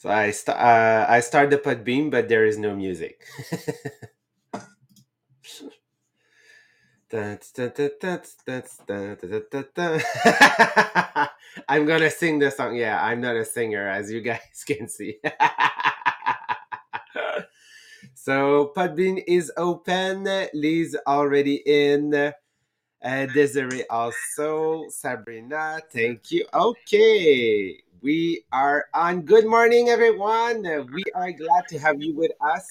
So 0.00 0.10
I 0.10 0.30
st- 0.32 0.56
uh, 0.58 1.06
I 1.08 1.20
start 1.20 1.50
the 1.50 1.58
Podbean, 1.58 2.10
but 2.10 2.28
there 2.28 2.44
is 2.46 2.58
no 2.58 2.74
music. 2.74 3.22
I'm 11.68 11.86
gonna 11.86 12.10
sing 12.10 12.38
the 12.38 12.50
song. 12.50 12.76
Yeah, 12.76 13.02
I'm 13.02 13.20
not 13.20 13.36
a 13.36 13.44
singer, 13.44 13.88
as 13.88 14.10
you 14.10 14.20
guys 14.20 14.40
can 14.66 14.88
see. 14.88 15.18
so 18.14 18.72
Podbean 18.76 19.22
is 19.26 19.50
open. 19.56 20.24
Liz 20.54 20.96
already 21.06 21.56
in. 21.66 22.32
Uh, 23.02 23.24
Desiree 23.26 23.84
also. 23.88 24.84
Sabrina, 24.90 25.80
thank 25.90 26.30
you. 26.30 26.44
Okay, 26.52 27.82
we 28.02 28.44
are 28.52 28.86
on. 28.92 29.22
Good 29.22 29.46
morning, 29.46 29.88
everyone. 29.88 30.62
We 30.92 31.04
are 31.14 31.32
glad 31.32 31.66
to 31.68 31.78
have 31.78 32.02
you 32.02 32.14
with 32.14 32.32
us. 32.42 32.68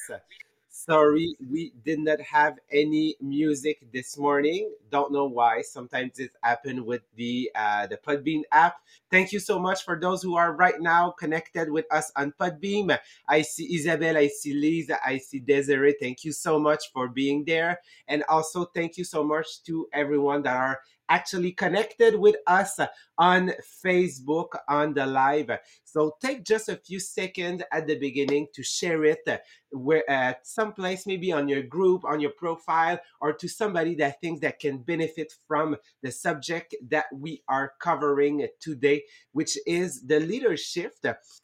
Sorry, 0.86 1.36
we 1.52 1.74
did 1.84 2.00
not 2.00 2.22
have 2.22 2.58
any 2.72 3.18
music 3.20 3.84
this 3.92 4.18
morning. 4.18 4.72
Don't 4.90 5.12
know 5.12 5.26
why. 5.26 5.62
Sometimes 5.62 6.20
it 6.20 6.32
happened 6.42 6.86
with 6.86 7.02
the 7.18 7.52
uh, 7.54 7.86
the 7.88 7.98
Podbean 7.98 8.44
app. 8.54 8.78
Thank 9.12 9.34
you 9.34 9.40
so 9.40 9.60
much 9.60 9.84
for 9.84 10.00
those 10.00 10.24
who 10.24 10.38
are 10.38 10.56
right 10.56 10.80
now 10.80 11.12
connected 11.12 11.70
with 11.70 11.86
us 11.92 12.14
on 12.16 12.32
Podbean. 12.40 12.98
I 13.28 13.42
see 13.42 13.76
Isabel, 13.76 14.16
I 14.16 14.28
see 14.28 14.54
Lisa, 14.54 14.98
I 15.06 15.18
see 15.18 15.40
Desiree. 15.40 15.96
Thank 16.00 16.24
you 16.24 16.32
so 16.32 16.58
much 16.58 16.94
for 16.94 17.10
being 17.10 17.44
there, 17.44 17.82
and 18.08 18.24
also 18.30 18.64
thank 18.64 18.98
you 18.98 19.04
so 19.04 19.22
much 19.22 19.62
to 19.64 19.86
everyone 19.92 20.44
that 20.44 20.56
are 20.56 20.80
actually 21.10 21.52
connected 21.52 22.16
with 22.16 22.36
us 22.48 22.80
on 23.18 23.52
Facebook 23.86 24.50
on 24.68 24.94
the 24.94 25.06
live. 25.06 25.52
So 25.84 26.16
take 26.22 26.44
just 26.44 26.70
a 26.70 26.78
few 26.78 27.00
seconds 27.00 27.64
at 27.72 27.88
the 27.88 27.98
beginning 27.98 28.48
to 28.54 28.64
share 28.64 29.04
it 29.04 29.28
where 29.72 30.10
at 30.10 30.46
some 30.48 30.74
place 30.74 31.06
maybe 31.06 31.32
on 31.32 31.48
your 31.48 31.62
group 31.62 32.04
on 32.06 32.20
your 32.20 32.32
profile 32.32 33.00
or 33.22 33.34
to 33.34 33.48
somebody 33.48 33.96
that 33.96 34.20
thinks 34.22 34.42
that 34.42 34.60
can 34.60 34.80
benefit 34.80 35.34
from 35.48 35.76
the 36.02 36.12
subject 36.12 36.76
that 36.90 37.06
we 37.14 37.42
are 37.48 37.74
covering 37.80 38.48
today 38.60 39.04
which 39.34 39.58
is 39.68 40.02
the 40.08 40.20
leadership 40.20 40.96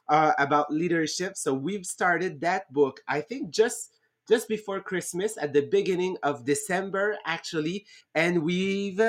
uh, 0.09 0.31
about 0.39 0.71
leadership 0.71 1.37
so 1.37 1.53
we've 1.53 1.85
started 1.85 2.41
that 2.41 2.71
book 2.73 2.99
i 3.07 3.21
think 3.21 3.49
just 3.51 3.91
just 4.27 4.47
before 4.47 4.79
christmas 4.79 5.37
at 5.37 5.53
the 5.53 5.67
beginning 5.67 6.17
of 6.23 6.45
december 6.45 7.17
actually 7.25 7.85
and 8.15 8.41
we've 8.41 9.01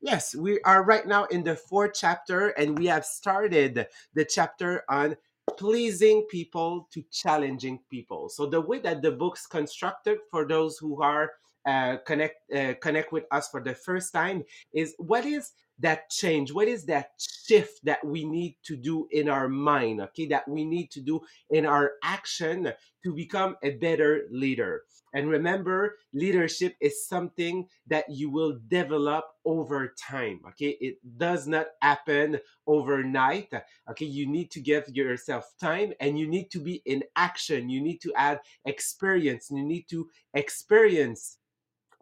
yes 0.00 0.34
we 0.34 0.60
are 0.62 0.84
right 0.84 1.06
now 1.06 1.24
in 1.26 1.42
the 1.42 1.56
fourth 1.56 1.92
chapter 1.94 2.48
and 2.50 2.78
we 2.78 2.86
have 2.86 3.04
started 3.04 3.86
the 4.14 4.24
chapter 4.24 4.84
on 4.88 5.16
pleasing 5.56 6.26
people 6.30 6.88
to 6.92 7.02
challenging 7.10 7.80
people. 7.90 8.28
So 8.28 8.46
the 8.46 8.60
way 8.60 8.78
that 8.80 9.02
the 9.02 9.12
book's 9.12 9.46
constructed 9.46 10.18
for 10.30 10.46
those 10.46 10.78
who 10.78 11.02
are 11.02 11.32
uh, 11.66 11.96
connect 12.06 12.50
uh, 12.54 12.74
connect 12.80 13.12
with 13.12 13.24
us 13.30 13.48
for 13.48 13.62
the 13.62 13.74
first 13.74 14.12
time 14.12 14.44
is 14.72 14.94
what 14.98 15.26
is 15.26 15.52
that 15.80 16.10
change? 16.10 16.52
What 16.52 16.68
is 16.68 16.84
that 16.86 17.12
shift 17.18 17.84
that 17.84 18.04
we 18.04 18.24
need 18.24 18.56
to 18.64 18.76
do 18.76 19.08
in 19.10 19.28
our 19.28 19.48
mind 19.48 20.00
okay 20.00 20.26
that 20.26 20.48
we 20.48 20.64
need 20.64 20.90
to 20.92 21.00
do 21.00 21.20
in 21.50 21.66
our 21.66 21.92
action 22.02 22.72
to 23.04 23.14
become 23.14 23.56
a 23.62 23.70
better 23.70 24.22
leader? 24.30 24.82
And 25.14 25.30
remember 25.30 25.96
leadership 26.12 26.76
is 26.80 27.06
something 27.06 27.66
that 27.86 28.04
you 28.10 28.30
will 28.30 28.58
develop 28.68 29.24
over 29.44 29.94
time 29.98 30.40
okay? 30.48 30.76
It 30.80 30.98
does 31.16 31.46
not 31.46 31.68
happen 31.80 32.40
overnight 32.66 33.52
okay? 33.90 34.04
You 34.04 34.26
need 34.26 34.50
to 34.52 34.60
give 34.60 34.88
yourself 34.88 35.46
time 35.60 35.92
and 36.00 36.18
you 36.18 36.28
need 36.28 36.50
to 36.50 36.60
be 36.60 36.82
in 36.84 37.04
action. 37.16 37.68
You 37.70 37.80
need 37.80 38.00
to 38.02 38.12
add 38.14 38.40
experience. 38.64 39.48
You 39.50 39.64
need 39.64 39.86
to 39.90 40.08
experience 40.34 41.38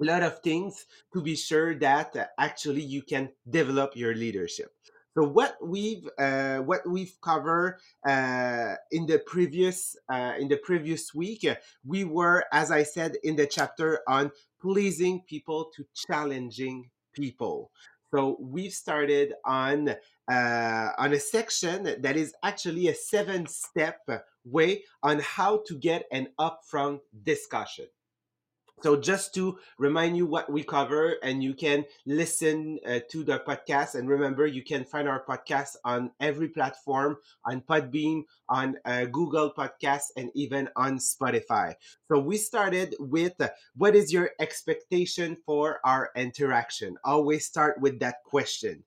a 0.00 0.04
lot 0.04 0.22
of 0.22 0.40
things 0.40 0.86
to 1.12 1.22
be 1.22 1.36
sure 1.36 1.74
that 1.78 2.14
uh, 2.16 2.26
actually 2.38 2.82
you 2.82 3.02
can 3.02 3.30
develop 3.48 3.96
your 3.96 4.14
leadership. 4.14 4.72
So 5.16 5.22
what 5.22 5.56
we've 5.62 6.06
uh, 6.18 6.58
what 6.58 6.86
we've 6.86 7.16
covered 7.22 7.78
uh, 8.06 8.74
in 8.90 9.06
the 9.06 9.18
previous 9.26 9.96
uh, 10.12 10.34
in 10.38 10.48
the 10.48 10.58
previous 10.58 11.14
week 11.14 11.48
we 11.86 12.04
were 12.04 12.44
as 12.52 12.70
i 12.70 12.82
said 12.82 13.16
in 13.24 13.34
the 13.34 13.46
chapter 13.46 14.00
on 14.06 14.30
pleasing 14.60 15.22
people 15.26 15.70
to 15.74 15.86
challenging 16.06 16.90
people. 17.14 17.70
So 18.14 18.36
we've 18.40 18.74
started 18.74 19.32
on 19.44 19.94
uh, 20.30 20.88
on 20.98 21.12
a 21.14 21.20
section 21.20 22.02
that 22.02 22.16
is 22.16 22.34
actually 22.42 22.88
a 22.88 22.94
seven 22.94 23.46
step 23.46 24.00
way 24.44 24.84
on 25.02 25.20
how 25.20 25.62
to 25.66 25.78
get 25.78 26.04
an 26.12 26.28
upfront 26.38 27.00
discussion 27.22 27.86
so 28.82 28.94
just 28.94 29.34
to 29.34 29.58
remind 29.78 30.18
you 30.18 30.26
what 30.26 30.52
we 30.52 30.62
cover, 30.62 31.16
and 31.22 31.42
you 31.42 31.54
can 31.54 31.84
listen 32.04 32.78
uh, 32.86 33.00
to 33.10 33.24
the 33.24 33.38
podcast. 33.38 33.94
And 33.94 34.08
remember, 34.08 34.46
you 34.46 34.62
can 34.62 34.84
find 34.84 35.08
our 35.08 35.24
podcast 35.24 35.76
on 35.84 36.10
every 36.20 36.48
platform, 36.48 37.16
on 37.46 37.62
Podbean, 37.62 38.24
on 38.50 38.76
uh, 38.84 39.06
Google 39.06 39.50
Podcasts, 39.50 40.12
and 40.16 40.30
even 40.34 40.68
on 40.76 40.98
Spotify. 40.98 41.74
So 42.08 42.18
we 42.18 42.36
started 42.36 42.94
with 42.98 43.40
uh, 43.40 43.48
what 43.76 43.96
is 43.96 44.12
your 44.12 44.30
expectation 44.40 45.36
for 45.46 45.80
our 45.82 46.10
interaction? 46.14 46.96
Always 47.02 47.46
start 47.46 47.80
with 47.80 47.98
that 48.00 48.24
question. 48.24 48.84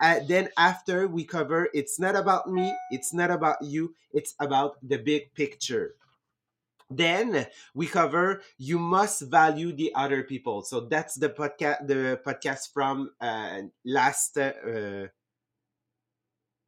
Uh, 0.00 0.20
then 0.26 0.48
after 0.58 1.06
we 1.06 1.24
cover, 1.24 1.68
it's 1.74 1.98
not 1.98 2.16
about 2.16 2.50
me, 2.50 2.72
it's 2.90 3.12
not 3.12 3.30
about 3.30 3.56
you, 3.62 3.94
it's 4.12 4.34
about 4.40 4.76
the 4.86 4.98
big 4.98 5.32
picture 5.34 5.94
then 6.90 7.46
we 7.74 7.86
cover 7.86 8.42
you 8.56 8.78
must 8.78 9.22
value 9.22 9.72
the 9.72 9.92
other 9.94 10.22
people. 10.22 10.62
So 10.62 10.80
that's 10.80 11.14
the 11.14 11.28
podcast 11.28 11.86
the 11.86 12.20
podcast 12.24 12.72
from 12.72 13.10
uh, 13.20 13.62
last 13.84 14.38
uh, 14.38 15.08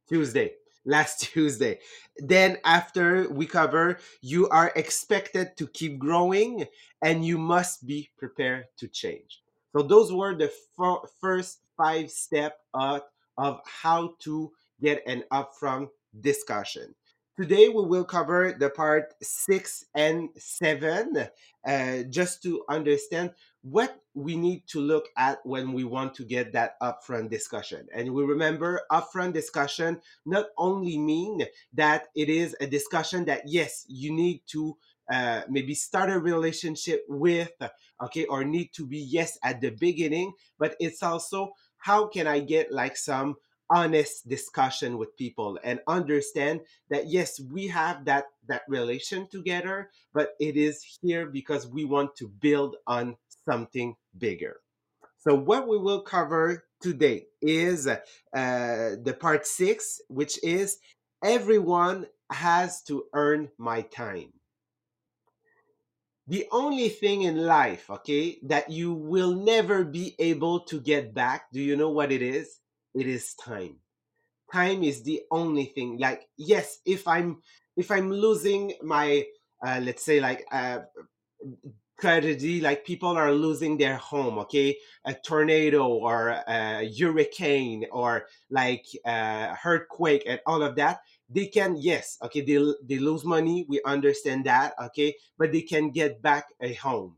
tuesday 0.07 0.53
last 0.85 1.21
tuesday. 1.33 1.79
Then 2.17 2.57
after 2.65 3.29
we 3.29 3.45
cover 3.45 3.99
you 4.21 4.47
are 4.49 4.71
expected 4.75 5.57
to 5.57 5.67
keep 5.67 5.99
growing 5.99 6.65
and 7.01 7.25
you 7.25 7.37
must 7.37 7.85
be 7.85 8.09
prepared 8.17 8.65
to 8.77 8.87
change. 8.87 9.41
So 9.75 9.81
those 9.81 10.11
were 10.11 10.35
the 10.35 10.51
fir- 10.75 11.07
first 11.19 11.59
five 11.77 12.11
steps 12.11 12.59
of, 12.73 13.01
of 13.37 13.61
how 13.65 14.15
to 14.19 14.51
get 14.81 15.01
an 15.07 15.23
upfront 15.31 15.89
discussion 16.19 16.93
Today 17.41 17.69
we 17.69 17.83
will 17.85 18.03
cover 18.03 18.53
the 18.53 18.69
part 18.69 19.15
six 19.23 19.83
and 19.95 20.29
seven, 20.37 21.27
uh, 21.65 22.03
just 22.07 22.43
to 22.43 22.63
understand 22.69 23.31
what 23.63 23.99
we 24.13 24.35
need 24.35 24.67
to 24.67 24.79
look 24.79 25.05
at 25.17 25.43
when 25.43 25.73
we 25.73 25.83
want 25.83 26.13
to 26.13 26.23
get 26.23 26.53
that 26.53 26.79
upfront 26.83 27.31
discussion. 27.31 27.87
And 27.95 28.13
we 28.13 28.23
remember 28.25 28.81
upfront 28.91 29.33
discussion 29.33 30.01
not 30.23 30.49
only 30.55 30.99
mean 30.99 31.47
that 31.73 32.09
it 32.15 32.29
is 32.29 32.55
a 32.61 32.67
discussion 32.67 33.25
that 33.25 33.41
yes, 33.47 33.85
you 33.87 34.13
need 34.13 34.41
to 34.49 34.77
uh, 35.11 35.41
maybe 35.49 35.73
start 35.73 36.11
a 36.11 36.19
relationship 36.19 37.03
with, 37.09 37.53
okay, 38.03 38.25
or 38.25 38.43
need 38.43 38.71
to 38.73 38.85
be 38.85 38.99
yes 38.99 39.39
at 39.43 39.61
the 39.61 39.71
beginning, 39.71 40.33
but 40.59 40.75
it's 40.79 41.01
also 41.01 41.53
how 41.79 42.05
can 42.05 42.27
I 42.27 42.39
get 42.39 42.71
like 42.71 42.95
some 42.95 43.37
honest 43.73 44.27
discussion 44.27 44.97
with 44.97 45.15
people 45.17 45.57
and 45.63 45.79
understand 45.87 46.61
that 46.89 47.07
yes 47.07 47.39
we 47.39 47.67
have 47.67 48.05
that 48.05 48.25
that 48.47 48.63
relation 48.67 49.27
together 49.27 49.89
but 50.13 50.35
it 50.39 50.57
is 50.57 50.83
here 51.01 51.25
because 51.25 51.67
we 51.67 51.85
want 51.85 52.15
to 52.15 52.27
build 52.27 52.75
on 52.87 53.15
something 53.45 53.95
bigger. 54.17 54.57
So 55.17 55.35
what 55.35 55.67
we 55.67 55.77
will 55.77 56.01
cover 56.01 56.65
today 56.81 57.27
is 57.41 57.87
uh, 57.87 57.97
the 58.33 59.17
part 59.19 59.45
six 59.45 60.01
which 60.07 60.43
is 60.43 60.79
everyone 61.23 62.07
has 62.31 62.81
to 62.83 63.05
earn 63.13 63.49
my 63.57 63.81
time. 63.81 64.33
The 66.27 66.47
only 66.51 66.89
thing 66.89 67.23
in 67.23 67.45
life 67.45 67.89
okay 67.89 68.39
that 68.43 68.71
you 68.71 68.93
will 68.93 69.35
never 69.35 69.83
be 69.83 70.15
able 70.17 70.61
to 70.61 70.79
get 70.79 71.13
back 71.13 71.51
do 71.51 71.61
you 71.61 71.75
know 71.75 71.89
what 71.89 72.11
it 72.11 72.21
is 72.21 72.60
it 72.93 73.07
is 73.07 73.33
time. 73.35 73.77
Time 74.51 74.83
is 74.83 75.03
the 75.03 75.21
only 75.31 75.65
thing 75.65 75.97
like 75.97 76.27
yes 76.35 76.79
if 76.85 77.07
i'm 77.07 77.41
if 77.77 77.89
i'm 77.89 78.11
losing 78.11 78.73
my 78.83 79.23
uh, 79.65 79.79
let's 79.81 80.03
say 80.03 80.19
like 80.19 80.43
uh, 80.51 80.79
tragedy 82.01 82.59
like 82.59 82.83
people 82.83 83.15
are 83.15 83.31
losing 83.31 83.77
their 83.77 83.95
home 83.95 84.39
okay? 84.39 84.75
A 85.05 85.13
tornado 85.13 85.87
or 85.87 86.29
a 86.47 86.91
hurricane 86.99 87.85
or 87.91 88.25
like 88.49 88.85
uh, 89.05 89.55
earthquake 89.63 90.23
and 90.25 90.39
all 90.47 90.63
of 90.63 90.75
that 90.75 91.01
they 91.29 91.45
can 91.45 91.77
yes 91.77 92.17
okay 92.23 92.41
they, 92.41 92.73
they 92.83 92.97
lose 92.97 93.23
money 93.23 93.65
we 93.69 93.79
understand 93.85 94.45
that 94.45 94.73
okay? 94.81 95.15
But 95.37 95.51
they 95.51 95.61
can 95.61 95.91
get 95.91 96.21
back 96.21 96.45
a 96.59 96.73
home. 96.73 97.17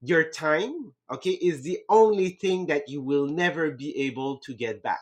Your 0.00 0.30
time 0.30 0.92
okay 1.10 1.32
is 1.32 1.62
the 1.62 1.80
only 1.88 2.30
thing 2.30 2.66
that 2.66 2.88
you 2.88 3.02
will 3.02 3.26
never 3.26 3.72
be 3.72 3.96
able 3.98 4.38
to 4.38 4.54
get 4.54 4.80
back 4.82 5.00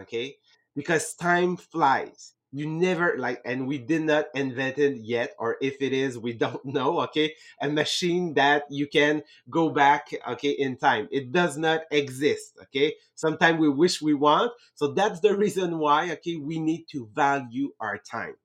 okay? 0.00 0.36
Because 0.74 1.14
time 1.14 1.56
flies. 1.56 2.32
You 2.52 2.66
never 2.68 3.16
like 3.18 3.42
and 3.44 3.66
we 3.66 3.76
did 3.78 4.02
not 4.02 4.26
invent 4.34 4.78
it 4.78 4.98
yet 4.98 5.34
or 5.38 5.56
if 5.60 5.82
it 5.82 5.92
is 5.92 6.18
we 6.18 6.32
don't 6.44 6.64
know 6.64 7.00
okay? 7.02 7.34
A 7.60 7.68
machine 7.68 8.34
that 8.34 8.64
you 8.70 8.86
can 8.86 9.22
go 9.50 9.68
back 9.70 10.08
okay 10.30 10.50
in 10.50 10.76
time. 10.76 11.08
It 11.10 11.32
does 11.32 11.58
not 11.58 11.82
exist 11.90 12.56
okay? 12.64 12.94
Sometimes 13.14 13.58
we 13.60 13.68
wish 13.68 14.00
we 14.00 14.14
want 14.14 14.52
so 14.74 14.88
that's 14.88 15.20
the 15.20 15.36
reason 15.44 15.78
why 15.78 16.10
okay 16.12 16.36
we 16.36 16.58
need 16.58 16.86
to 16.92 17.08
value 17.14 17.72
our 17.80 17.98
time. 17.98 18.36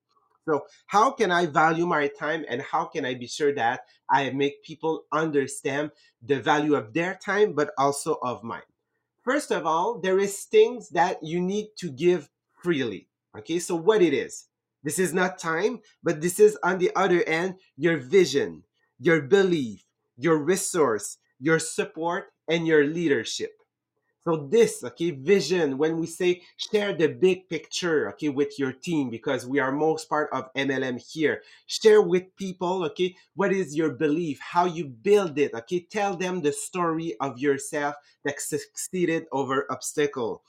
So 0.48 0.66
how 0.86 1.12
can 1.12 1.30
i 1.30 1.46
value 1.46 1.86
my 1.86 2.08
time 2.08 2.44
and 2.48 2.60
how 2.62 2.84
can 2.86 3.04
i 3.04 3.14
be 3.14 3.26
sure 3.26 3.54
that 3.54 3.80
i 4.10 4.30
make 4.30 4.62
people 4.64 5.04
understand 5.12 5.90
the 6.20 6.40
value 6.40 6.74
of 6.74 6.92
their 6.92 7.14
time 7.14 7.52
but 7.54 7.70
also 7.78 8.18
of 8.22 8.42
mine 8.42 8.71
first 9.22 9.50
of 9.50 9.66
all 9.66 10.00
there 10.00 10.18
is 10.18 10.44
things 10.44 10.90
that 10.90 11.18
you 11.22 11.40
need 11.40 11.68
to 11.78 11.90
give 11.90 12.28
freely 12.62 13.08
Okay, 13.38 13.58
so 13.58 13.74
what 13.76 14.02
it 14.02 14.12
is? 14.12 14.46
This 14.82 14.98
is 14.98 15.14
not 15.14 15.38
time, 15.38 15.80
but 16.02 16.20
this 16.20 16.38
is 16.38 16.58
on 16.62 16.78
the 16.78 16.90
other 16.94 17.22
end 17.22 17.56
your 17.76 17.96
vision, 17.96 18.64
your 18.98 19.22
belief, 19.22 19.84
your 20.16 20.36
resource, 20.36 21.16
your 21.38 21.58
support, 21.58 22.26
and 22.48 22.66
your 22.66 22.84
leadership. 22.84 23.52
So 24.24 24.36
this, 24.36 24.84
okay, 24.84 25.10
vision, 25.10 25.78
when 25.78 25.98
we 25.98 26.06
say 26.06 26.42
share 26.56 26.92
the 26.92 27.08
big 27.08 27.48
picture, 27.48 28.08
okay, 28.10 28.28
with 28.28 28.56
your 28.56 28.72
team, 28.72 29.10
because 29.10 29.46
we 29.46 29.58
are 29.58 29.72
most 29.72 30.08
part 30.08 30.30
of 30.32 30.52
MLM 30.54 31.02
here. 31.12 31.42
Share 31.66 32.00
with 32.00 32.36
people, 32.36 32.84
okay, 32.84 33.16
what 33.34 33.52
is 33.52 33.74
your 33.74 33.90
belief, 33.90 34.38
how 34.40 34.66
you 34.66 34.86
build 34.86 35.38
it, 35.38 35.52
okay, 35.54 35.80
tell 35.90 36.16
them 36.16 36.40
the 36.40 36.52
story 36.52 37.16
of 37.20 37.40
yourself 37.40 37.96
that 38.24 38.40
succeeded 38.40 39.26
over 39.32 39.66
obstacle. 39.68 40.42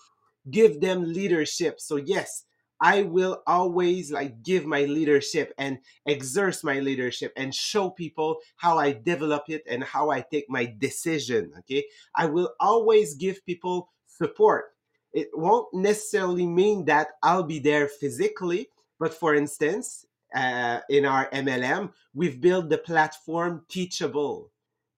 Give 0.52 0.80
them 0.80 1.12
leadership. 1.12 1.82
So 1.82 1.96
yes, 1.96 2.46
I 2.84 3.04
will 3.04 3.42
always 3.48 4.12
like 4.12 4.44
give 4.44 4.66
my 4.66 4.84
leadership 4.84 5.54
and 5.58 5.78
exert 6.06 6.62
my 6.66 6.82
leadership 6.82 7.32
and 7.38 7.56
show 7.56 7.90
people 7.90 8.40
how 8.58 8.78
I 8.78 8.92
develop 8.92 9.44
it 9.48 9.64
and 9.70 9.82
how 9.86 10.12
I 10.12 10.20
take 10.20 10.50
my 10.50 10.66
decision. 10.78 11.54
Okay. 11.60 11.86
I 12.14 12.26
will 12.26 12.50
always 12.60 13.16
give 13.16 13.46
people 13.46 13.90
support. 14.06 14.66
It 15.14 15.30
won't 15.32 15.74
necessarily 15.74 16.46
mean 16.46 16.84
that 16.86 17.08
I'll 17.24 17.44
be 17.44 17.60
there 17.60 17.88
physically, 17.88 18.68
but 19.00 19.14
for 19.14 19.34
instance, 19.34 20.06
uh, 20.36 20.82
in 20.90 21.06
our 21.06 21.30
MLM, 21.30 21.94
we've 22.14 22.42
built 22.42 22.68
the 22.68 22.80
platform 22.80 23.64
Teachable. 23.70 24.52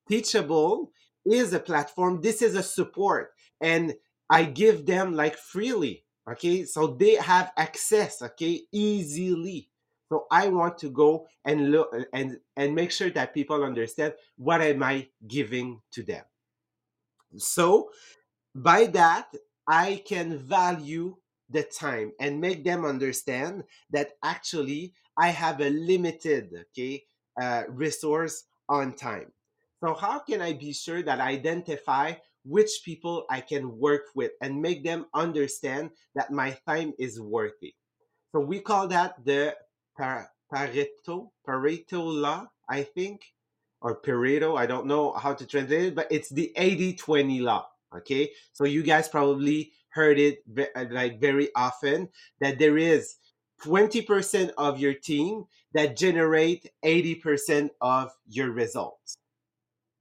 Teachable 0.08 0.90
is 1.24 1.52
a 1.52 1.60
platform, 1.60 2.20
this 2.20 2.42
is 2.42 2.56
a 2.56 2.62
support, 2.64 3.30
and 3.60 3.94
I 4.28 4.44
give 4.44 4.86
them 4.86 5.14
like 5.14 5.36
freely 5.36 6.05
okay? 6.30 6.64
So 6.64 6.86
they 6.88 7.14
have 7.14 7.52
access 7.56 8.22
okay 8.22 8.62
easily. 8.72 9.70
So 10.08 10.26
i 10.30 10.48
want 10.48 10.78
to 10.78 10.90
go 10.90 11.26
and 11.44 11.72
look 11.72 11.92
and 12.12 12.38
and 12.56 12.74
make 12.74 12.92
sure 12.92 13.10
that 13.10 13.34
people 13.34 13.64
understand 13.64 14.14
what 14.36 14.60
am 14.60 14.82
i 14.82 15.08
giving 15.26 15.80
to 15.92 16.02
them. 16.02 16.24
So 17.36 17.90
by 18.54 18.86
that 18.86 19.28
i 19.66 20.02
can 20.06 20.38
value 20.38 21.16
the 21.50 21.62
time 21.62 22.12
and 22.20 22.40
make 22.40 22.64
them 22.64 22.84
understand 22.84 23.64
that 23.90 24.12
actually 24.24 24.94
i 25.18 25.28
have 25.28 25.60
a 25.60 25.70
limited 25.70 26.54
okay 26.70 27.02
uh, 27.40 27.64
resource 27.68 28.44
on 28.68 28.94
time. 28.94 29.32
So 29.82 29.94
how 29.94 30.20
can 30.20 30.40
i 30.40 30.52
be 30.52 30.72
sure 30.72 31.02
that 31.02 31.20
i 31.20 31.30
identify 31.30 32.14
which 32.46 32.70
people 32.84 33.26
I 33.28 33.40
can 33.40 33.78
work 33.78 34.02
with 34.14 34.32
and 34.40 34.62
make 34.62 34.84
them 34.84 35.06
understand 35.14 35.90
that 36.14 36.30
my 36.30 36.56
time 36.66 36.94
is 36.98 37.20
worthy. 37.20 37.74
So 38.32 38.40
we 38.40 38.60
call 38.60 38.88
that 38.88 39.24
the 39.24 39.56
Pareto, 39.98 41.30
Pareto 41.46 42.20
law, 42.22 42.46
I 42.68 42.82
think, 42.82 43.22
or 43.80 44.00
Pareto. 44.00 44.58
I 44.58 44.66
don't 44.66 44.86
know 44.86 45.12
how 45.12 45.34
to 45.34 45.46
translate 45.46 45.86
it, 45.86 45.94
but 45.94 46.06
it's 46.10 46.28
the 46.28 46.52
80 46.56 46.94
20 46.94 47.40
law. 47.40 47.66
Okay. 47.96 48.30
So 48.52 48.64
you 48.64 48.82
guys 48.82 49.08
probably 49.08 49.72
heard 49.90 50.18
it 50.18 50.42
uh, 50.76 50.84
like 50.90 51.20
very 51.20 51.48
often 51.56 52.08
that 52.40 52.58
there 52.58 52.76
is 52.76 53.16
20% 53.64 54.50
of 54.58 54.78
your 54.78 54.92
team 54.92 55.44
that 55.72 55.96
generate 55.96 56.70
80% 56.84 57.70
of 57.80 58.10
your 58.28 58.50
results. 58.50 59.16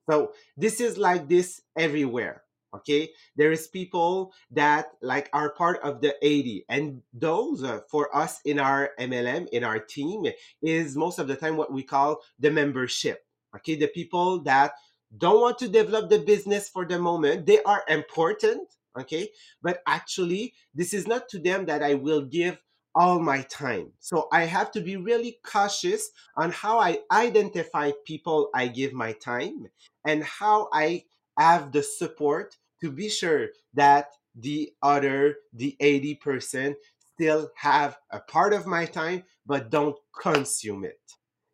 So 0.10 0.34
this 0.58 0.80
is 0.80 0.98
like 0.98 1.28
this 1.28 1.62
everywhere. 1.78 2.44
Okay, 2.76 3.12
there 3.38 3.54
is 3.54 3.68
people 3.68 4.34
that 4.52 4.88
like 5.02 5.30
are 5.32 5.54
part 5.54 5.80
of 5.82 6.02
the 6.02 6.14
80, 6.22 6.66
and 6.68 7.02
those 7.14 7.64
uh, 7.64 7.80
for 7.90 8.14
us 8.14 8.42
in 8.44 8.60
our 8.60 8.92
MLM 9.00 9.48
in 9.50 9.64
our 9.64 9.80
team 9.80 10.26
is 10.62 10.98
most 10.98 11.18
of 11.18 11.28
the 11.28 11.38
time 11.38 11.56
what 11.56 11.72
we 11.72 11.84
call 11.84 12.20
the 12.40 12.52
membership. 12.52 13.26
Okay, 13.56 13.76
the 13.76 13.88
people 13.88 14.42
that 14.44 14.74
don't 15.18 15.40
want 15.40 15.58
to 15.60 15.70
develop 15.70 16.10
the 16.10 16.20
business 16.20 16.68
for 16.68 16.86
the 16.86 17.00
moment, 17.00 17.46
they 17.46 17.64
are 17.64 17.84
important. 17.88 18.68
Okay, 19.00 19.30
but 19.62 19.82
actually, 19.88 20.54
this 20.74 20.94
is 20.94 21.08
not 21.08 21.30
to 21.30 21.40
them 21.40 21.66
that 21.68 21.82
I 21.82 21.94
will 21.94 22.26
give 22.26 22.58
all 22.94 23.20
my 23.20 23.42
time. 23.44 23.92
So 24.00 24.28
I 24.32 24.44
have 24.46 24.72
to 24.72 24.82
be 24.82 24.96
really 24.96 25.38
cautious 25.46 26.10
on 26.38 26.52
how 26.52 26.80
I 26.80 27.00
identify 27.12 27.92
people 28.06 28.50
I 28.54 28.68
give 28.68 28.94
my 28.94 29.12
time 29.14 29.68
and 30.06 30.24
how 30.24 30.70
I 30.72 31.04
have 31.38 31.72
the 31.72 31.84
support 31.84 32.56
to 32.82 32.92
be 32.92 33.10
sure 33.10 33.50
that 33.74 34.08
the 34.36 34.72
other, 34.82 35.38
the 35.54 35.76
80%, 35.82 36.76
still 37.14 37.50
have 37.56 37.98
a 38.12 38.20
part 38.20 38.54
of 38.54 38.68
my 38.68 38.86
time, 38.86 39.24
but 39.46 39.70
don't 39.70 39.96
consume 40.22 40.84
it. 40.84 41.00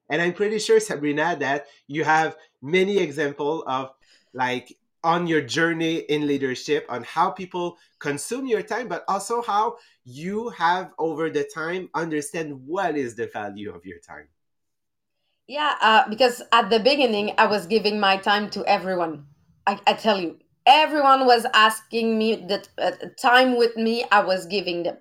And 0.09 0.21
I'm 0.21 0.33
pretty 0.33 0.59
sure, 0.59 0.79
Sabrina, 0.79 1.37
that 1.39 1.67
you 1.87 2.03
have 2.03 2.35
many 2.61 2.97
examples 2.97 3.63
of 3.67 3.91
like 4.33 4.77
on 5.03 5.25
your 5.25 5.41
journey 5.41 5.97
in 5.97 6.27
leadership 6.27 6.85
on 6.89 7.03
how 7.03 7.31
people 7.31 7.77
consume 7.99 8.45
your 8.45 8.61
time, 8.61 8.87
but 8.87 9.03
also 9.07 9.41
how 9.41 9.77
you 10.03 10.49
have 10.49 10.91
over 10.99 11.29
the 11.29 11.49
time 11.53 11.89
understand 11.95 12.59
what 12.65 12.97
is 12.97 13.15
the 13.15 13.27
value 13.27 13.73
of 13.73 13.85
your 13.85 13.99
time. 13.99 14.27
Yeah, 15.51 15.75
uh, 15.81 16.07
because 16.07 16.41
at 16.53 16.69
the 16.69 16.79
beginning, 16.79 17.33
I 17.37 17.45
was 17.45 17.65
giving 17.65 17.99
my 17.99 18.15
time 18.15 18.49
to 18.51 18.65
everyone. 18.65 19.25
I, 19.67 19.77
I 19.85 19.95
tell 19.95 20.21
you, 20.21 20.37
everyone 20.65 21.25
was 21.25 21.45
asking 21.53 22.17
me 22.17 22.37
the 22.37 22.65
uh, 22.77 22.91
time 23.21 23.57
with 23.57 23.75
me, 23.75 24.05
I 24.13 24.21
was 24.21 24.45
giving 24.45 24.83
them. 24.83 24.95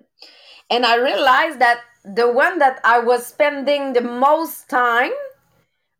And 0.69 0.85
I 0.85 0.97
realized 0.97 1.59
that 1.59 1.79
the 2.03 2.29
one 2.29 2.59
that 2.59 2.81
I 2.83 2.99
was 2.99 3.25
spending 3.25 3.93
the 3.93 4.01
most 4.01 4.69
time 4.69 5.13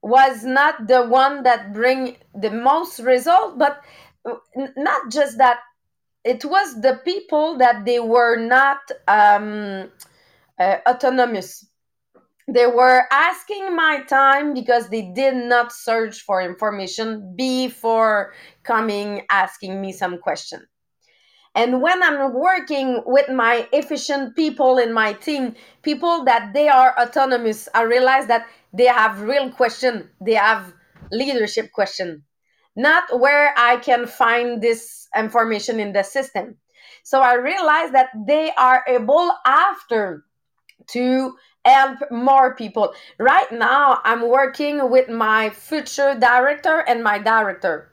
was 0.02 0.44
not 0.44 0.86
the 0.86 1.06
one 1.06 1.44
that 1.44 1.72
bring 1.72 2.18
the 2.36 2.52
most 2.52 3.00
result 3.00 3.58
but 3.58 3.82
not 4.75 5.12
just 5.12 5.38
that 5.38 5.60
it 6.25 6.44
was 6.44 6.82
the 6.82 7.00
people 7.06 7.58
that 7.58 7.86
they 7.86 8.02
were 8.02 8.36
not 8.36 8.80
um, 9.08 9.90
uh, 10.60 10.78
autonomous 10.90 11.71
they 12.53 12.67
were 12.67 13.03
asking 13.12 13.75
my 13.75 14.01
time 14.03 14.53
because 14.53 14.89
they 14.89 15.12
did 15.13 15.36
not 15.36 15.72
search 15.72 16.22
for 16.22 16.41
information 16.41 17.36
before 17.38 18.34
coming 18.63 19.25
asking 19.29 19.79
me 19.81 19.91
some 19.91 20.17
question. 20.20 20.65
And 21.53 21.81
when 21.81 22.01
i'm 22.01 22.34
working 22.34 23.03
with 23.05 23.29
my 23.29 23.67
efficient 23.74 24.36
people 24.36 24.77
in 24.77 24.93
my 24.93 25.13
team 25.13 25.55
people 25.81 26.24
that 26.24 26.53
they 26.53 26.70
are 26.70 26.98
autonomous 26.98 27.67
i 27.74 27.81
realize 27.81 28.27
that 28.27 28.48
they 28.74 28.86
have 28.86 29.22
real 29.22 29.51
question 29.51 30.10
they 30.25 30.36
have 30.36 30.74
leadership 31.12 31.72
question 31.74 32.24
not 32.75 33.03
where 33.20 33.53
i 33.58 33.75
can 33.77 34.08
find 34.08 34.62
this 34.62 35.08
information 35.17 35.79
in 35.79 35.91
the 35.91 36.03
system. 36.03 36.55
So 37.03 37.22
i 37.22 37.34
realize 37.34 37.91
that 37.91 38.10
they 38.27 38.51
are 38.58 38.84
able 38.88 39.31
after 39.46 40.24
to 40.91 41.36
help 41.65 42.00
more 42.12 42.56
people 42.56 42.94
right 43.20 43.51
now 43.51 44.00
i'm 44.03 44.27
working 44.27 44.89
with 44.89 45.10
my 45.10 45.50
future 45.50 46.15
director 46.20 46.80
and 46.88 47.03
my 47.03 47.20
director 47.20 47.91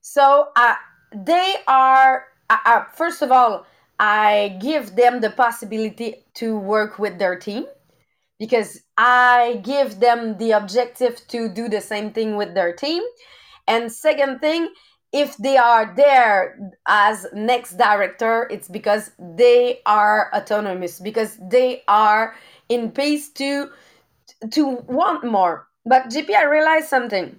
so 0.00 0.48
uh, 0.56 0.74
they 1.14 1.56
are 1.66 2.26
uh, 2.50 2.56
uh, 2.64 2.84
first 2.84 3.22
of 3.22 3.30
all 3.30 3.66
i 3.98 4.56
give 4.60 4.96
them 4.96 5.20
the 5.20 5.30
possibility 5.30 6.24
to 6.34 6.58
work 6.58 6.98
with 6.98 7.18
their 7.18 7.38
team 7.38 7.66
because 8.38 8.80
I 8.96 9.60
give 9.62 10.00
them 10.00 10.36
the 10.38 10.52
objective 10.52 11.20
to 11.28 11.48
do 11.48 11.68
the 11.68 11.80
same 11.80 12.12
thing 12.12 12.36
with 12.36 12.54
their 12.54 12.74
team. 12.74 13.02
And 13.66 13.90
second 13.90 14.40
thing, 14.40 14.68
if 15.12 15.36
they 15.36 15.56
are 15.56 15.94
there 15.96 16.58
as 16.86 17.26
next 17.32 17.78
director, 17.78 18.48
it's 18.50 18.68
because 18.68 19.12
they 19.18 19.80
are 19.86 20.30
autonomous, 20.34 20.98
because 20.98 21.38
they 21.50 21.82
are 21.86 22.34
in 22.68 22.90
pace 22.90 23.30
to 23.30 23.70
to 24.52 24.66
want 24.88 25.24
more. 25.24 25.68
But 25.84 26.10
GP, 26.10 26.34
I 26.34 26.44
realized 26.44 26.88
something 26.88 27.38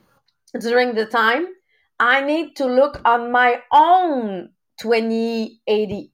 during 0.60 0.96
the 0.96 1.06
time. 1.06 1.48
I 2.00 2.22
need 2.22 2.56
to 2.58 2.66
look 2.66 3.02
on 3.06 3.32
my 3.32 3.62
own 3.72 4.50
2080. 4.80 6.12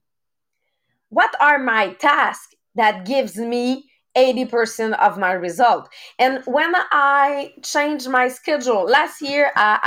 What 1.08 1.34
are 1.40 1.58
my 1.58 1.92
tasks 1.94 2.54
that 2.74 3.04
gives 3.04 3.36
me 3.36 3.90
80% 4.16 4.98
of 4.98 5.18
my 5.18 5.32
result. 5.32 5.88
And 6.18 6.42
when 6.44 6.72
I 6.90 7.54
change 7.62 8.08
my 8.08 8.28
schedule, 8.28 8.84
last 8.84 9.22
year 9.22 9.50
I, 9.56 9.78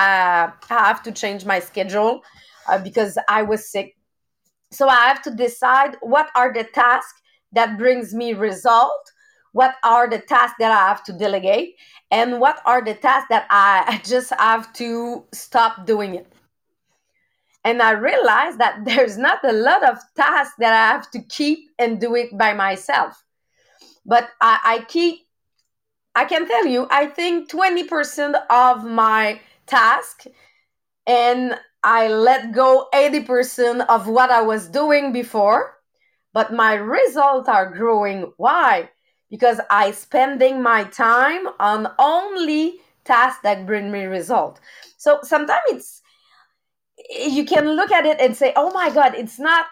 I, 0.69 0.73
I 0.73 0.87
have 0.87 1.03
to 1.03 1.11
change 1.11 1.45
my 1.45 1.59
schedule 1.59 2.21
uh, 2.67 2.79
because 2.79 3.17
I 3.29 3.43
was 3.43 3.69
sick. 3.69 3.95
So 4.71 4.89
I 4.89 5.07
have 5.07 5.21
to 5.23 5.31
decide 5.31 5.97
what 6.01 6.29
are 6.35 6.51
the 6.51 6.63
tasks 6.63 7.21
that 7.51 7.77
brings 7.77 8.13
me 8.13 8.33
result, 8.33 9.11
what 9.55 9.75
are 9.83 10.09
the 10.09 10.19
tasks 10.19 10.57
that 10.59 10.71
I 10.71 10.89
have 10.89 11.03
to 11.05 11.13
delegate, 11.13 11.75
and 12.11 12.39
what 12.39 12.61
are 12.65 12.83
the 12.83 12.93
tasks 12.93 13.29
that 13.29 13.47
I 13.49 14.01
just 14.13 14.31
have 14.37 14.71
to 14.73 15.23
stop 15.33 15.85
doing 15.85 16.15
it. 16.15 16.27
And 17.63 17.81
I 17.81 17.91
realized 17.91 18.59
that 18.59 18.75
there's 18.85 19.17
not 19.17 19.39
a 19.43 19.53
lot 19.53 19.87
of 19.89 19.97
tasks 20.15 20.55
that 20.59 20.73
I 20.73 20.93
have 20.93 21.09
to 21.11 21.21
keep 21.37 21.69
and 21.79 21.99
do 21.99 22.15
it 22.15 22.37
by 22.37 22.53
myself 22.53 23.25
but 24.05 24.29
I, 24.41 24.59
I 24.63 24.85
keep 24.87 25.25
I 26.17 26.23
can 26.23 26.47
tell 26.47 26.65
you, 26.65 26.87
I 26.89 27.07
think 27.07 27.51
20% 27.51 28.35
of 28.49 28.85
my 28.85 29.41
task 29.67 30.23
and 31.05 31.59
I 31.83 32.07
let 32.07 32.53
go 32.53 32.87
80% 32.93 33.85
of 33.89 34.07
what 34.07 34.31
I 34.31 34.41
was 34.41 34.69
doing 34.69 35.11
before, 35.11 35.73
but 36.31 36.53
my 36.53 36.75
results 36.75 37.49
are 37.49 37.69
growing. 37.69 38.31
Why? 38.37 38.89
Because 39.29 39.59
I 39.69 39.91
spending 39.91 40.61
my 40.61 40.83
time 40.85 41.47
on 41.59 41.87
only 41.99 42.79
tasks 43.03 43.41
that 43.43 43.65
bring 43.65 43.91
me 43.91 44.05
result. 44.05 44.59
So 44.97 45.19
sometimes 45.23 45.61
it's 45.69 46.01
you 47.09 47.45
can 47.45 47.71
look 47.71 47.91
at 47.91 48.05
it 48.05 48.19
and 48.19 48.35
say, 48.35 48.53
"Oh 48.55 48.71
my 48.71 48.89
god, 48.89 49.15
it's 49.15 49.39
not 49.39 49.65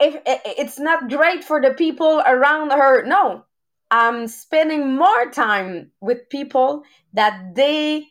if 0.00 0.20
it's 0.26 0.78
not 0.78 1.08
great 1.08 1.44
for 1.44 1.60
the 1.60 1.72
people 1.74 2.22
around 2.26 2.70
her." 2.70 3.04
No, 3.04 3.44
I'm 3.90 4.26
spending 4.28 4.96
more 4.96 5.30
time 5.30 5.92
with 6.00 6.28
people 6.28 6.82
that 7.14 7.54
they 7.54 8.08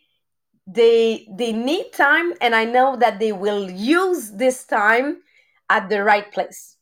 they 0.68 1.28
they 1.38 1.54
need 1.54 1.94
time 1.94 2.34
and 2.42 2.56
I 2.56 2.66
know 2.66 2.96
that 2.98 3.20
they 3.20 3.32
will 3.32 3.70
use 3.70 4.32
this 4.32 4.66
time 4.66 5.22
at 5.70 5.90
the 5.90 6.04
right 6.04 6.32
place. 6.32 6.75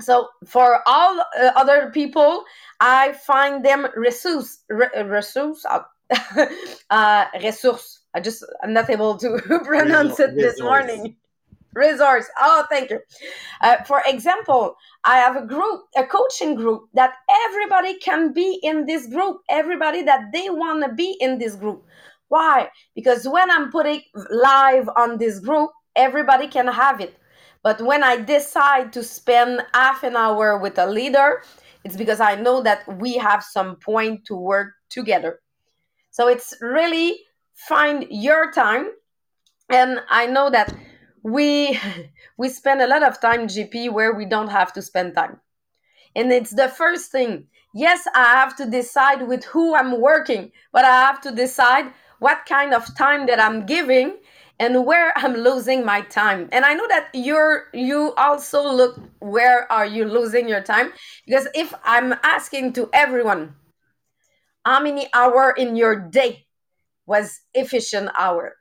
So 0.00 0.28
for 0.46 0.80
all 0.86 1.20
uh, 1.20 1.50
other 1.56 1.90
people, 1.90 2.44
I 2.80 3.12
find 3.12 3.64
them 3.64 3.88
resource 3.96 4.58
re- 4.68 5.02
resource 5.02 5.64
uh, 5.64 5.80
uh, 6.90 7.24
resource. 7.42 8.00
I 8.14 8.20
just 8.20 8.44
I'm 8.62 8.72
not 8.72 8.88
able 8.90 9.16
to 9.18 9.40
pronounce 9.64 10.20
it 10.20 10.36
this 10.36 10.60
morning. 10.60 11.16
Resource. 11.74 12.26
Oh 12.38 12.64
thank 12.70 12.90
you. 12.90 13.00
Uh, 13.60 13.82
for 13.84 14.02
example 14.06 14.74
i 15.04 15.16
have 15.16 15.36
a 15.36 15.46
group 15.46 15.82
a 15.96 16.04
coaching 16.04 16.54
group 16.54 16.88
that 16.94 17.14
everybody 17.46 17.98
can 17.98 18.32
be 18.32 18.58
in 18.62 18.86
this 18.86 19.06
group. 19.06 19.38
Everybody 19.50 20.02
that 20.02 20.30
they 20.32 20.48
want 20.48 20.84
to 20.84 20.92
be 20.92 21.16
in 21.20 21.38
this 21.38 21.54
group. 21.56 21.84
Why? 22.28 22.68
Because 22.94 23.28
when 23.28 23.50
i'm 23.50 23.70
putting 23.70 24.02
live 24.30 24.88
on 24.96 25.18
this 25.18 25.40
group 25.40 25.70
everybody 25.96 26.46
can 26.46 26.68
have 26.68 27.00
it 27.00 27.18
but 27.68 27.82
when 27.90 28.02
i 28.02 28.14
decide 28.16 28.88
to 28.92 29.02
spend 29.02 29.60
half 29.74 30.02
an 30.02 30.16
hour 30.16 30.58
with 30.64 30.78
a 30.78 30.86
leader 30.86 31.42
it's 31.84 31.98
because 32.02 32.20
i 32.20 32.34
know 32.34 32.62
that 32.62 32.80
we 32.98 33.12
have 33.28 33.42
some 33.42 33.76
point 33.76 34.24
to 34.24 34.34
work 34.34 34.68
together. 34.88 35.40
So 36.10 36.28
it's 36.28 36.54
really 36.60 37.20
find 37.54 38.06
your 38.10 38.50
time. 38.52 38.90
And 39.70 40.00
i 40.08 40.26
know 40.26 40.50
that 40.50 40.74
we 41.22 41.78
we 42.38 42.48
spend 42.48 42.80
a 42.80 42.86
lot 42.86 43.02
of 43.02 43.20
time 43.20 43.46
gp 43.48 43.92
where 43.92 44.14
we 44.14 44.24
don't 44.24 44.48
have 44.48 44.72
to 44.74 44.82
spend 44.82 45.14
time. 45.14 45.40
And 46.16 46.32
it's 46.32 46.54
the 46.54 46.68
first 46.68 47.12
thing. 47.12 47.46
Yes 47.74 48.00
i 48.14 48.24
have 48.40 48.56
to 48.56 48.66
decide 48.66 49.28
with 49.28 49.44
who 49.44 49.74
i'm 49.78 50.00
working 50.00 50.50
but 50.72 50.84
i 50.84 50.96
have 51.06 51.20
to 51.20 51.30
decide 51.30 51.92
what 52.18 52.46
kind 52.48 52.72
of 52.72 52.82
time 52.96 53.26
that 53.26 53.38
i'm 53.38 53.66
giving 53.66 54.16
and 54.58 54.84
where 54.84 55.12
i'm 55.16 55.34
losing 55.34 55.84
my 55.84 56.00
time. 56.02 56.48
And 56.52 56.64
i 56.64 56.74
know 56.74 56.86
that 56.88 57.08
you're 57.14 57.66
you 57.72 58.14
also 58.16 58.62
look 58.62 59.00
where 59.20 59.70
are 59.70 59.86
you 59.86 60.04
losing 60.04 60.48
your 60.48 60.62
time? 60.62 60.92
Because 61.26 61.48
if 61.54 61.74
i'm 61.84 62.14
asking 62.22 62.72
to 62.74 62.88
everyone 62.92 63.54
how 64.64 64.80
many 64.80 65.08
hour 65.14 65.54
in 65.56 65.76
your 65.76 65.96
day 65.98 66.46
was 67.06 67.40
efficient 67.54 68.10
hour? 68.18 68.56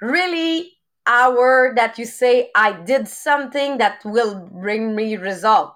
Really 0.00 0.72
hour 1.06 1.72
that 1.76 1.98
you 1.98 2.04
say 2.04 2.50
I 2.54 2.72
did 2.72 3.08
something 3.08 3.78
that 3.78 4.02
will 4.04 4.48
bring 4.52 4.94
me 4.94 5.16
result. 5.16 5.74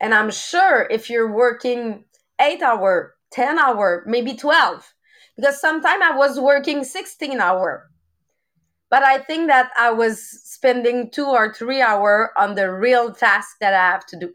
And 0.00 0.14
I'm 0.14 0.30
sure 0.30 0.86
if 0.90 1.10
you're 1.10 1.32
working 1.32 2.04
8 2.40 2.62
hour, 2.62 3.14
10 3.32 3.58
hour, 3.58 4.02
maybe 4.06 4.34
12 4.34 4.94
because 5.40 5.60
sometimes 5.60 6.02
I 6.04 6.16
was 6.16 6.38
working 6.38 6.84
16 6.84 7.40
hour. 7.40 7.90
But 8.90 9.02
I 9.02 9.18
think 9.18 9.46
that 9.48 9.70
I 9.78 9.90
was 9.90 10.20
spending 10.20 11.10
2 11.10 11.24
or 11.24 11.54
3 11.54 11.80
hour 11.80 12.32
on 12.36 12.56
the 12.56 12.70
real 12.70 13.12
task 13.12 13.56
that 13.60 13.72
I 13.72 13.90
have 13.92 14.04
to 14.06 14.18
do. 14.18 14.34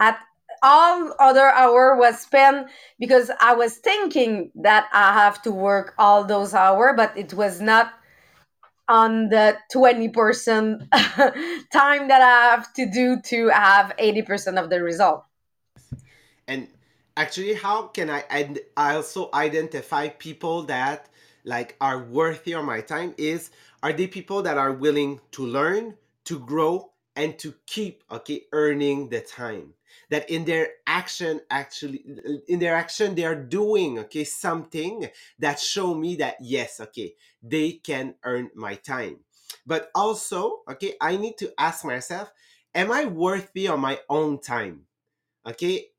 At 0.00 0.18
all 0.62 1.14
other 1.18 1.50
hour 1.50 1.96
was 1.96 2.20
spent 2.20 2.68
because 2.98 3.30
I 3.40 3.54
was 3.54 3.76
thinking 3.76 4.50
that 4.54 4.88
I 4.92 5.12
have 5.12 5.42
to 5.42 5.50
work 5.50 5.94
all 5.98 6.24
those 6.24 6.54
hour, 6.54 6.94
but 6.96 7.16
it 7.18 7.34
was 7.34 7.60
not 7.60 7.92
on 8.88 9.28
the 9.28 9.58
20% 9.74 10.88
time 11.72 12.08
that 12.08 12.22
I 12.22 12.50
have 12.50 12.72
to 12.74 12.86
do 12.86 13.20
to 13.22 13.48
have 13.48 13.92
80% 13.98 14.62
of 14.62 14.70
the 14.70 14.82
result. 14.82 15.24
And 16.46 16.68
actually, 17.16 17.54
how 17.54 17.88
can 17.88 18.10
I 18.10 18.24
and 18.30 18.58
I 18.76 18.94
also 18.96 19.30
identify 19.34 20.08
people 20.08 20.62
that 20.64 21.08
like 21.44 21.76
are 21.80 22.02
worthy 22.04 22.52
of 22.52 22.64
my 22.64 22.80
time 22.80 23.14
is 23.18 23.50
are 23.82 23.92
they 23.92 24.06
people 24.06 24.42
that 24.42 24.58
are 24.58 24.72
willing 24.72 25.20
to 25.32 25.46
learn, 25.46 25.94
to 26.24 26.38
grow, 26.38 26.92
and 27.16 27.38
to 27.38 27.54
keep 27.66 28.04
okay 28.10 28.42
earning 28.52 29.08
the 29.08 29.20
time? 29.20 29.74
That 30.10 30.28
in 30.28 30.44
their 30.44 30.68
action 30.86 31.40
actually 31.50 32.04
in 32.48 32.58
their 32.58 32.74
action 32.74 33.14
they 33.14 33.24
are 33.24 33.36
doing 33.36 33.98
okay 34.00 34.24
something 34.24 35.08
that 35.38 35.60
show 35.60 35.94
me 35.94 36.16
that 36.16 36.36
yes 36.40 36.80
okay 36.80 37.14
they 37.42 37.72
can 37.72 38.14
earn 38.24 38.50
my 38.54 38.74
time. 38.74 39.20
But 39.66 39.90
also 39.94 40.62
okay 40.68 40.94
i 41.00 41.16
need 41.16 41.38
to 41.38 41.52
ask 41.58 41.84
myself 41.84 42.32
am 42.74 42.90
i 42.90 43.04
worthy 43.04 43.68
of 43.68 43.78
my 43.78 44.00
own 44.08 44.40
time? 44.40 44.82
Okay 45.46 45.93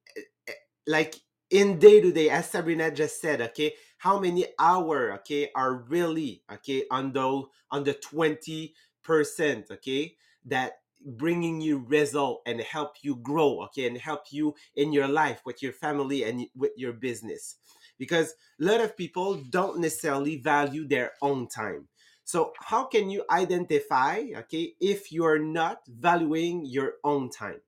like 0.88 1.15
in 1.50 1.77
day 1.80 2.01
to 2.01 2.12
day 2.12 2.30
as 2.30 2.50
sabrina 2.50 2.92
just 2.92 3.22
said 3.22 3.42
okay 3.42 3.74
how 3.98 4.20
many 4.20 4.46
hour 4.60 5.13
okay 5.13 5.50
are 5.56 5.86
really 5.89 6.42
okay 6.51 6.84
on 6.92 7.12
the 7.13 7.44
on 7.72 7.84
the 7.84 7.94
20 7.94 8.74
percent 9.04 9.68
okay 9.72 10.15
that 10.46 10.80
bringing 11.06 11.62
you 11.62 11.86
result 11.88 12.42
and 12.46 12.60
help 12.62 12.96
you 13.01 13.15
grow 13.18 13.62
okay 13.62 13.88
and 13.88 13.98
help 13.98 14.24
you 14.32 14.56
in 14.75 14.92
your 14.92 15.08
life 15.08 15.42
with 15.46 15.62
your 15.62 15.74
family 15.74 16.24
and 16.24 16.48
with 16.56 16.72
your 16.75 16.94
business? 16.94 17.58
Because 17.98 18.34
a 18.60 18.65
lot 18.65 18.82
of 18.82 18.98
people 18.98 19.36
don't 19.36 19.80
necessarily 19.80 20.38
value 20.38 20.88
their 20.88 21.13
own 21.22 21.48
time. 21.48 21.88
So 22.24 22.54
how 22.60 22.86
can 22.86 23.10
you 23.10 23.24
identify 23.30 24.24
okay 24.38 24.74
if 24.82 25.12
you're 25.12 25.39
not 25.39 25.82
valuing 25.88 26.65
your 26.65 26.94
own 27.04 27.30
time 27.30 27.62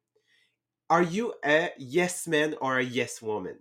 are 0.89 1.03
you 1.03 1.33
a 1.43 1.71
yes 1.77 2.27
man 2.27 2.55
or 2.61 2.77
a 2.77 2.83
yes 2.83 3.21
woman? 3.21 3.59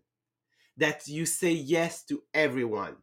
That 0.77 1.09
you 1.09 1.27
say 1.27 1.53
yes 1.53 2.05
to 2.05 2.23
everyone. 2.35 2.97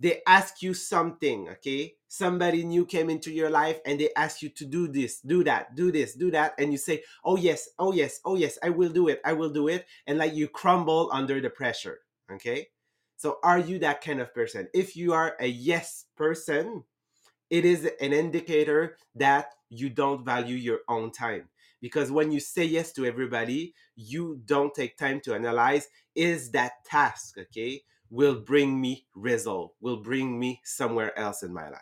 They 0.00 0.22
ask 0.26 0.62
you 0.62 0.74
something 0.74 1.48
okay? 1.48 1.94
Somebody 2.06 2.62
new 2.64 2.86
came 2.86 3.10
into 3.10 3.32
your 3.32 3.50
life 3.50 3.80
and 3.84 3.98
they 3.98 4.10
ask 4.16 4.42
you 4.42 4.48
to 4.50 4.64
do 4.64 4.88
this 4.88 5.20
do 5.20 5.42
that 5.44 5.74
do 5.74 5.90
this 5.90 6.14
do 6.14 6.30
that 6.30 6.54
and 6.58 6.72
you 6.72 6.78
say 6.78 7.02
oh 7.24 7.36
yes 7.36 7.68
oh 7.78 7.92
yes 7.92 8.20
oh 8.24 8.36
yes 8.36 8.58
i 8.62 8.70
will 8.70 8.88
do 8.88 9.08
it 9.08 9.20
i 9.24 9.32
will 9.32 9.50
do 9.50 9.68
it 9.68 9.86
and 10.06 10.18
like 10.18 10.34
you 10.34 10.48
crumble 10.48 11.10
under 11.12 11.40
the 11.40 11.50
pressure 11.50 12.00
okay? 12.32 12.68
So 13.16 13.38
are 13.42 13.58
you 13.58 13.80
that 13.80 14.00
kind 14.00 14.20
of 14.20 14.32
person? 14.32 14.68
If 14.72 14.96
you 14.96 15.12
are 15.12 15.34
a 15.40 15.48
yes 15.48 16.04
person 16.16 16.84
it 17.50 17.64
is 17.64 17.90
an 18.00 18.12
indicator 18.12 18.96
that 19.16 19.54
you 19.70 19.90
don't 19.90 20.24
value 20.24 20.56
your 20.56 20.80
own 20.88 21.10
time 21.10 21.48
because 21.80 22.10
when 22.10 22.30
you 22.30 22.40
say 22.40 22.64
yes 22.64 22.92
to 22.92 23.04
everybody 23.04 23.74
you 23.96 24.40
don't 24.44 24.74
take 24.74 24.96
time 24.96 25.20
to 25.20 25.34
analyze 25.34 25.88
is 26.14 26.50
that 26.50 26.72
task 26.84 27.38
okay 27.38 27.82
will 28.10 28.40
bring 28.40 28.80
me 28.80 29.06
result, 29.14 29.74
will 29.80 29.98
bring 29.98 30.38
me 30.38 30.60
somewhere 30.64 31.16
else 31.18 31.42
in 31.42 31.52
my 31.52 31.68
life. 31.68 31.80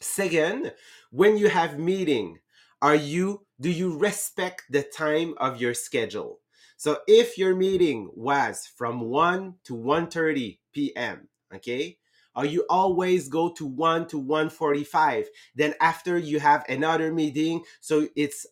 Second, 0.00 0.72
when 1.10 1.36
you 1.36 1.48
have 1.48 1.78
meeting, 1.78 2.38
are 2.80 2.94
you 2.94 3.46
do 3.60 3.70
you 3.70 3.98
respect 3.98 4.62
the 4.70 4.82
time 4.82 5.34
of 5.38 5.60
your 5.60 5.74
schedule? 5.74 6.40
So 6.76 6.98
if 7.08 7.36
your 7.36 7.56
meeting 7.56 8.10
was 8.14 8.70
from 8.76 9.00
1 9.00 9.54
to 9.64 9.74
1:30 9.74 10.58
p.m., 10.72 11.28
okay? 11.52 11.98
Or 12.36 12.44
you 12.44 12.64
always 12.70 13.28
go 13.28 13.52
to 13.54 13.66
1 13.66 14.06
to 14.08 14.22
1:45, 14.22 15.26
then 15.56 15.74
after 15.80 16.16
you 16.16 16.38
have 16.38 16.64
another 16.68 17.12
meeting, 17.12 17.64
so 17.80 18.06
it's 18.14 18.46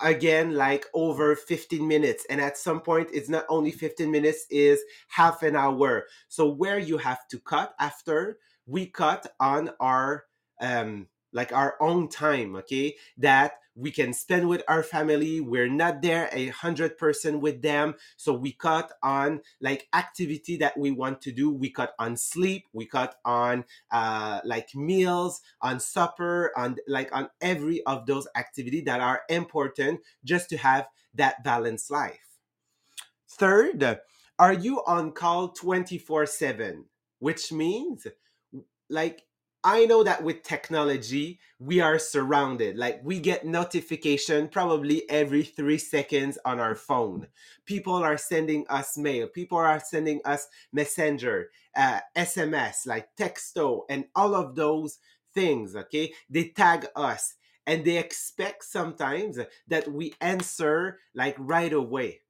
again 0.00 0.54
like 0.54 0.86
over 0.94 1.36
15 1.36 1.86
minutes 1.86 2.26
and 2.30 2.40
at 2.40 2.56
some 2.56 2.80
point 2.80 3.08
it's 3.12 3.28
not 3.28 3.44
only 3.48 3.70
15 3.70 4.10
minutes 4.10 4.46
is 4.50 4.80
half 5.08 5.42
an 5.42 5.56
hour. 5.56 6.06
So 6.28 6.48
where 6.48 6.78
you 6.78 6.98
have 6.98 7.26
to 7.28 7.38
cut 7.38 7.74
after 7.80 8.38
we 8.66 8.86
cut 8.86 9.26
on 9.40 9.70
our 9.80 10.24
um 10.60 11.08
like 11.32 11.52
our 11.52 11.76
own 11.80 12.08
time 12.08 12.56
okay? 12.56 12.96
That 13.18 13.59
we 13.74 13.90
can 13.90 14.12
spend 14.12 14.48
with 14.48 14.62
our 14.68 14.82
family. 14.82 15.40
We're 15.40 15.68
not 15.68 16.02
there 16.02 16.28
a 16.32 16.48
hundred 16.48 16.98
percent 16.98 17.40
with 17.40 17.62
them. 17.62 17.94
So 18.16 18.32
we 18.32 18.52
cut 18.52 18.92
on 19.02 19.40
like 19.60 19.88
activity 19.94 20.56
that 20.58 20.76
we 20.78 20.90
want 20.90 21.20
to 21.22 21.32
do. 21.32 21.50
We 21.50 21.70
cut 21.70 21.94
on 21.98 22.16
sleep. 22.16 22.66
We 22.72 22.86
cut 22.86 23.16
on 23.24 23.64
uh 23.90 24.40
like 24.44 24.74
meals 24.74 25.40
on 25.62 25.80
supper 25.80 26.52
on 26.56 26.76
like 26.88 27.14
on 27.14 27.28
every 27.40 27.84
of 27.86 28.06
those 28.06 28.26
activity 28.36 28.80
that 28.82 29.00
are 29.00 29.22
important 29.28 30.00
just 30.24 30.48
to 30.50 30.56
have 30.56 30.86
that 31.14 31.42
balanced 31.44 31.90
life. 31.90 32.38
Third 33.28 34.00
are 34.38 34.52
you 34.54 34.82
on 34.86 35.12
call 35.12 35.48
24 35.48 36.24
7 36.26 36.86
which 37.18 37.52
means 37.52 38.06
like 38.88 39.22
I 39.62 39.84
know 39.84 40.02
that 40.04 40.22
with 40.22 40.42
technology, 40.42 41.38
we 41.58 41.80
are 41.80 41.98
surrounded. 41.98 42.78
Like 42.78 43.00
we 43.04 43.20
get 43.20 43.44
notification 43.44 44.48
probably 44.48 45.08
every 45.10 45.42
three 45.42 45.76
seconds 45.76 46.38
on 46.46 46.58
our 46.58 46.74
phone. 46.74 47.26
People 47.66 47.96
are 47.96 48.16
sending 48.16 48.66
us 48.68 48.96
mail. 48.96 49.28
People 49.28 49.58
are 49.58 49.80
sending 49.80 50.20
us 50.24 50.48
messenger, 50.72 51.50
uh, 51.76 52.00
SMS, 52.16 52.86
like 52.86 53.14
texto, 53.16 53.84
and 53.90 54.06
all 54.14 54.34
of 54.34 54.54
those 54.54 54.98
things. 55.34 55.76
Okay, 55.76 56.14
they 56.30 56.48
tag 56.48 56.86
us, 56.96 57.34
and 57.66 57.84
they 57.84 57.98
expect 57.98 58.64
sometimes 58.64 59.38
that 59.68 59.92
we 59.92 60.14
answer 60.22 61.00
like 61.14 61.36
right 61.38 61.72
away 61.74 62.20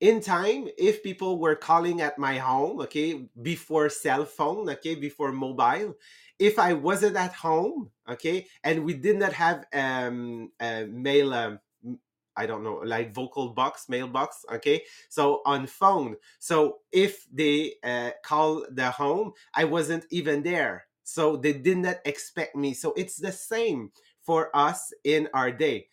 in 0.00 0.20
time 0.20 0.66
if 0.78 1.02
people 1.02 1.38
were 1.38 1.54
calling 1.54 2.00
at 2.00 2.18
my 2.18 2.38
home 2.38 2.80
okay 2.80 3.26
before 3.42 3.88
cell 3.88 4.24
phone 4.24 4.68
okay 4.68 4.94
before 4.94 5.30
mobile 5.30 5.94
if 6.40 6.58
i 6.58 6.72
wasn't 6.72 7.16
at 7.16 7.32
home 7.32 7.90
okay 8.08 8.46
and 8.64 8.84
we 8.84 8.94
did 8.94 9.16
not 9.16 9.32
have 9.32 9.64
um 9.72 10.50
a 10.60 10.84
mail 10.86 11.32
um, 11.32 11.60
i 12.36 12.46
don't 12.46 12.64
know 12.64 12.80
like 12.84 13.14
vocal 13.14 13.50
box 13.50 13.88
mailbox 13.88 14.44
okay 14.52 14.82
so 15.08 15.42
on 15.46 15.66
phone 15.66 16.16
so 16.38 16.78
if 16.92 17.26
they 17.32 17.74
uh, 17.84 18.10
call 18.24 18.64
the 18.72 18.90
home 18.90 19.32
i 19.54 19.64
wasn't 19.64 20.04
even 20.10 20.42
there 20.42 20.86
so 21.04 21.36
they 21.36 21.52
did 21.52 21.78
not 21.78 21.96
expect 22.04 22.56
me 22.56 22.74
so 22.74 22.92
it's 22.96 23.16
the 23.16 23.32
same 23.32 23.90
for 24.22 24.54
us 24.56 24.92
in 25.04 25.28
our 25.34 25.52
day 25.52 25.86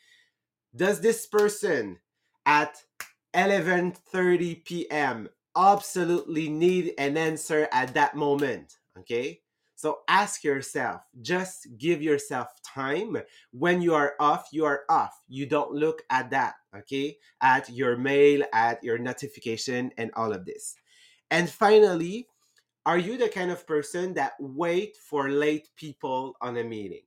does 0.76 1.02
this 1.02 1.26
person 1.26 1.98
at 2.46 2.82
11:30 3.34 4.64
p.m. 4.66 5.30
absolutely 5.56 6.50
need 6.50 6.94
an 6.98 7.18
answer 7.18 7.68
at 7.72 7.94
that 7.94 8.16
moment, 8.16 8.78
okay? 8.98 9.42
So 9.78 10.00
ask 10.08 10.44
yourself, 10.44 11.02
just 11.22 11.68
give 11.78 12.02
yourself 12.02 12.48
time. 12.66 13.16
When 13.52 13.80
you 13.80 13.94
are 13.94 14.16
off, 14.20 14.48
you 14.52 14.66
are 14.66 14.82
off. 14.90 15.14
You 15.28 15.46
don't 15.46 15.72
look 15.72 16.02
at 16.10 16.32
that, 16.32 16.56
okay? 16.76 17.18
At 17.42 17.70
your 17.70 17.96
mail, 17.96 18.42
at 18.54 18.84
your 18.84 18.98
notification 18.98 19.92
and 20.00 20.10
all 20.16 20.34
of 20.34 20.46
this. 20.46 20.74
And 21.30 21.48
finally, 21.48 22.28
are 22.88 22.98
you 22.98 23.20
the 23.20 23.30
kind 23.30 23.52
of 23.52 23.68
person 23.68 24.16
that 24.16 24.34
wait 24.40 24.98
for 24.98 25.30
late 25.30 25.70
people 25.76 26.36
on 26.42 26.58
a 26.58 26.64
meeting? 26.64 27.04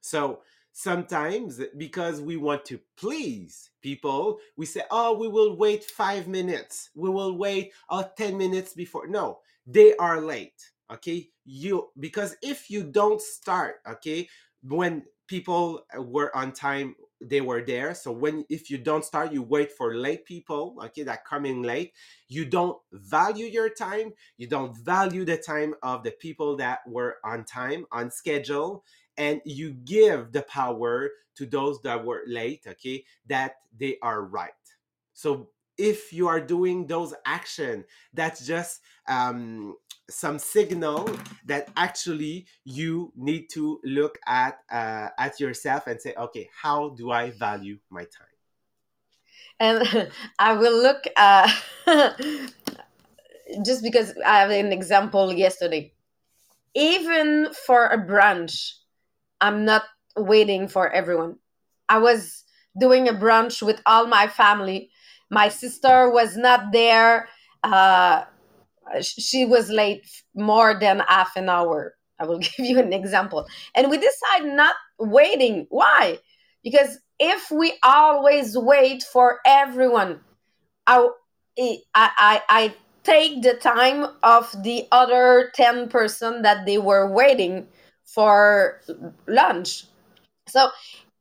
So 0.00 0.40
sometimes 0.78 1.60
because 1.76 2.20
we 2.20 2.36
want 2.36 2.64
to 2.64 2.78
please 2.96 3.70
people, 3.82 4.38
we 4.56 4.64
say, 4.64 4.82
oh, 4.92 5.18
we 5.18 5.26
will 5.26 5.56
wait 5.56 5.82
five 5.82 6.28
minutes. 6.28 6.90
We 6.94 7.10
will 7.10 7.36
wait 7.36 7.72
oh, 7.90 8.08
10 8.16 8.38
minutes 8.38 8.74
before. 8.74 9.08
No, 9.08 9.40
they 9.66 9.96
are 9.96 10.20
late. 10.20 10.70
Okay. 10.92 11.30
You, 11.44 11.88
because 11.98 12.36
if 12.42 12.70
you 12.70 12.84
don't 12.84 13.20
start, 13.20 13.80
okay, 13.90 14.28
when 14.62 15.02
people 15.26 15.84
uh, 15.96 16.00
were 16.00 16.34
on 16.36 16.52
time, 16.52 16.94
they 17.20 17.40
were 17.40 17.60
there. 17.60 17.92
So 17.92 18.12
when, 18.12 18.44
if 18.48 18.70
you 18.70 18.78
don't 18.78 19.04
start, 19.04 19.32
you 19.32 19.42
wait 19.42 19.72
for 19.72 19.96
late 19.96 20.26
people, 20.26 20.76
okay, 20.84 21.02
that 21.02 21.24
coming 21.24 21.64
late, 21.64 21.92
you 22.28 22.44
don't 22.44 22.78
value 22.92 23.46
your 23.46 23.68
time. 23.68 24.12
You 24.36 24.46
don't 24.46 24.76
value 24.76 25.24
the 25.24 25.38
time 25.38 25.74
of 25.82 26.04
the 26.04 26.12
people 26.12 26.56
that 26.58 26.78
were 26.86 27.16
on 27.24 27.44
time, 27.44 27.86
on 27.90 28.12
schedule 28.12 28.84
and 29.18 29.42
you 29.44 29.72
give 29.72 30.32
the 30.32 30.42
power 30.42 31.10
to 31.34 31.44
those 31.44 31.82
that 31.82 32.04
were 32.04 32.22
late 32.26 32.64
okay 32.66 33.04
that 33.26 33.56
they 33.78 33.98
are 34.00 34.22
right. 34.22 34.52
So 35.12 35.50
if 35.76 36.12
you 36.12 36.26
are 36.28 36.40
doing 36.40 36.86
those 36.86 37.14
action 37.26 37.84
that's 38.14 38.46
just 38.46 38.80
um, 39.08 39.76
some 40.10 40.38
signal 40.38 41.08
that 41.46 41.70
actually 41.76 42.46
you 42.64 43.12
need 43.16 43.48
to 43.50 43.80
look 43.84 44.18
at 44.26 44.58
uh, 44.70 45.08
at 45.18 45.38
yourself 45.38 45.86
and 45.86 46.00
say 46.00 46.14
okay 46.18 46.48
how 46.62 46.90
do 46.90 47.10
i 47.10 47.30
value 47.30 47.78
my 47.90 48.02
time? 48.02 48.26
And 49.60 50.10
i 50.38 50.52
will 50.52 50.82
look 50.82 51.04
uh, 51.16 51.50
just 53.64 53.82
because 53.82 54.14
i 54.26 54.40
have 54.40 54.50
an 54.50 54.72
example 54.72 55.32
yesterday. 55.32 55.92
Even 56.74 57.48
for 57.66 57.86
a 57.86 57.98
brunch 57.98 58.77
I'm 59.40 59.64
not 59.64 59.84
waiting 60.16 60.68
for 60.68 60.90
everyone. 60.90 61.36
I 61.88 61.98
was 61.98 62.44
doing 62.78 63.08
a 63.08 63.12
brunch 63.12 63.62
with 63.62 63.80
all 63.86 64.06
my 64.06 64.26
family. 64.26 64.90
My 65.30 65.48
sister 65.48 66.10
was 66.10 66.36
not 66.36 66.72
there. 66.72 67.28
Uh, 67.62 68.24
she 69.00 69.44
was 69.44 69.70
late 69.70 70.06
more 70.34 70.78
than 70.78 71.00
half 71.08 71.36
an 71.36 71.48
hour. 71.48 71.94
I 72.18 72.26
will 72.26 72.38
give 72.56 72.66
you 72.66 72.78
an 72.78 72.92
example. 72.92 73.46
And 73.74 73.90
we 73.90 73.98
decide 73.98 74.44
not 74.54 74.74
waiting. 74.98 75.66
Why? 75.70 76.18
Because 76.62 76.98
if 77.18 77.50
we 77.50 77.74
always 77.82 78.56
wait 78.56 79.02
for 79.02 79.40
everyone, 79.46 80.20
I, 80.86 81.08
I, 81.58 81.78
I, 81.94 82.42
I 82.48 82.74
take 83.04 83.42
the 83.42 83.54
time 83.54 84.06
of 84.22 84.54
the 84.62 84.86
other 84.92 85.50
10 85.54 85.88
person 85.88 86.42
that 86.42 86.66
they 86.66 86.78
were 86.78 87.10
waiting 87.10 87.66
for 88.14 88.80
lunch. 89.26 89.84
So 90.48 90.70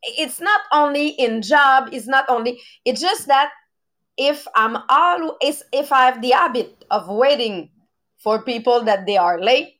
it's 0.03 0.39
not 0.39 0.61
only 0.71 1.09
in 1.09 1.41
job 1.41 1.89
it's 1.91 2.07
not 2.07 2.25
only 2.29 2.61
it's 2.85 3.01
just 3.01 3.27
that 3.27 3.51
if 4.17 4.47
i'm 4.55 4.77
always 4.89 5.63
if 5.73 5.91
i 5.91 6.05
have 6.05 6.21
the 6.21 6.31
habit 6.31 6.85
of 6.91 7.07
waiting 7.09 7.69
for 8.17 8.41
people 8.43 8.83
that 8.83 9.05
they 9.05 9.17
are 9.17 9.39
late 9.41 9.75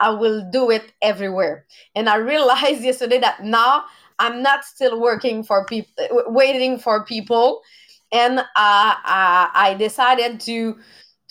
i 0.00 0.10
will 0.10 0.48
do 0.50 0.70
it 0.70 0.92
everywhere. 1.02 1.66
And 1.94 2.08
i 2.08 2.16
realized 2.16 2.82
yesterday 2.90 3.18
that 3.20 3.44
now 3.44 3.84
i'm 4.18 4.42
not 4.42 4.64
still 4.64 5.00
working 5.00 5.42
for 5.42 5.64
people 5.66 5.92
waiting 6.28 6.78
for 6.78 7.04
people. 7.04 7.62
And 8.12 8.38
uh, 8.38 8.42
uh, 8.56 9.48
i 9.54 9.76
decided 9.78 10.40
to 10.40 10.78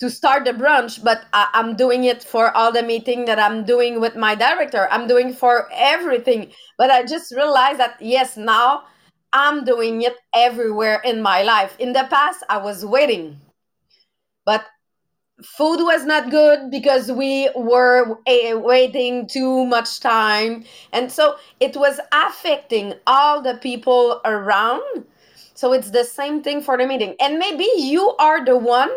to 0.00 0.08
start 0.08 0.44
the 0.44 0.52
brunch, 0.52 1.02
but 1.02 1.24
I, 1.32 1.48
am 1.54 1.74
doing 1.74 2.04
it 2.04 2.22
for 2.22 2.56
all 2.56 2.70
the 2.70 2.82
meeting 2.82 3.24
that 3.24 3.38
I'm 3.38 3.64
doing 3.64 4.00
with 4.00 4.14
my 4.14 4.34
director. 4.34 4.88
I'm 4.90 5.08
doing 5.08 5.32
for 5.32 5.68
everything. 5.72 6.52
But 6.76 6.90
I 6.90 7.04
just 7.04 7.34
realized 7.34 7.80
that 7.80 7.96
yes, 8.00 8.36
now 8.36 8.84
I'm 9.32 9.64
doing 9.64 10.02
it 10.02 10.16
everywhere 10.34 11.00
in 11.04 11.20
my 11.20 11.42
life. 11.42 11.74
In 11.78 11.92
the 11.92 12.06
past, 12.08 12.44
I 12.48 12.58
was 12.58 12.84
waiting, 12.84 13.40
but 14.46 14.64
food 15.42 15.82
was 15.82 16.04
not 16.04 16.30
good 16.30 16.70
because 16.70 17.12
we 17.12 17.50
were 17.54 18.18
waiting 18.26 19.26
too 19.26 19.66
much 19.66 20.00
time, 20.00 20.64
and 20.92 21.12
so 21.12 21.36
it 21.60 21.76
was 21.76 22.00
affecting 22.12 22.94
all 23.06 23.42
the 23.42 23.54
people 23.54 24.20
around. 24.24 25.04
So 25.54 25.72
it's 25.72 25.90
the 25.90 26.04
same 26.04 26.42
thing 26.42 26.62
for 26.62 26.78
the 26.78 26.86
meeting, 26.86 27.16
and 27.20 27.38
maybe 27.38 27.68
you 27.76 28.14
are 28.18 28.44
the 28.44 28.56
one 28.56 28.90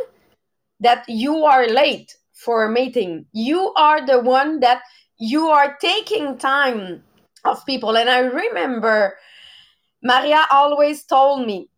that 0.82 1.06
you 1.08 1.46
are 1.46 1.68
late 1.68 2.16
for 2.34 2.66
a 2.66 2.72
meeting. 2.72 3.26
You 3.32 3.74
are 3.78 4.06
the 4.06 4.20
one 4.20 4.60
that 4.62 4.82
you 5.18 5.48
are 5.48 5.78
taking 5.80 6.38
time 6.38 7.04
of 7.46 7.66
people. 7.66 7.98
And 7.98 8.10
I 8.10 8.20
remember 8.20 9.18
Maria 10.04 10.46
always 10.52 11.04
told 11.04 11.46
me 11.46 11.70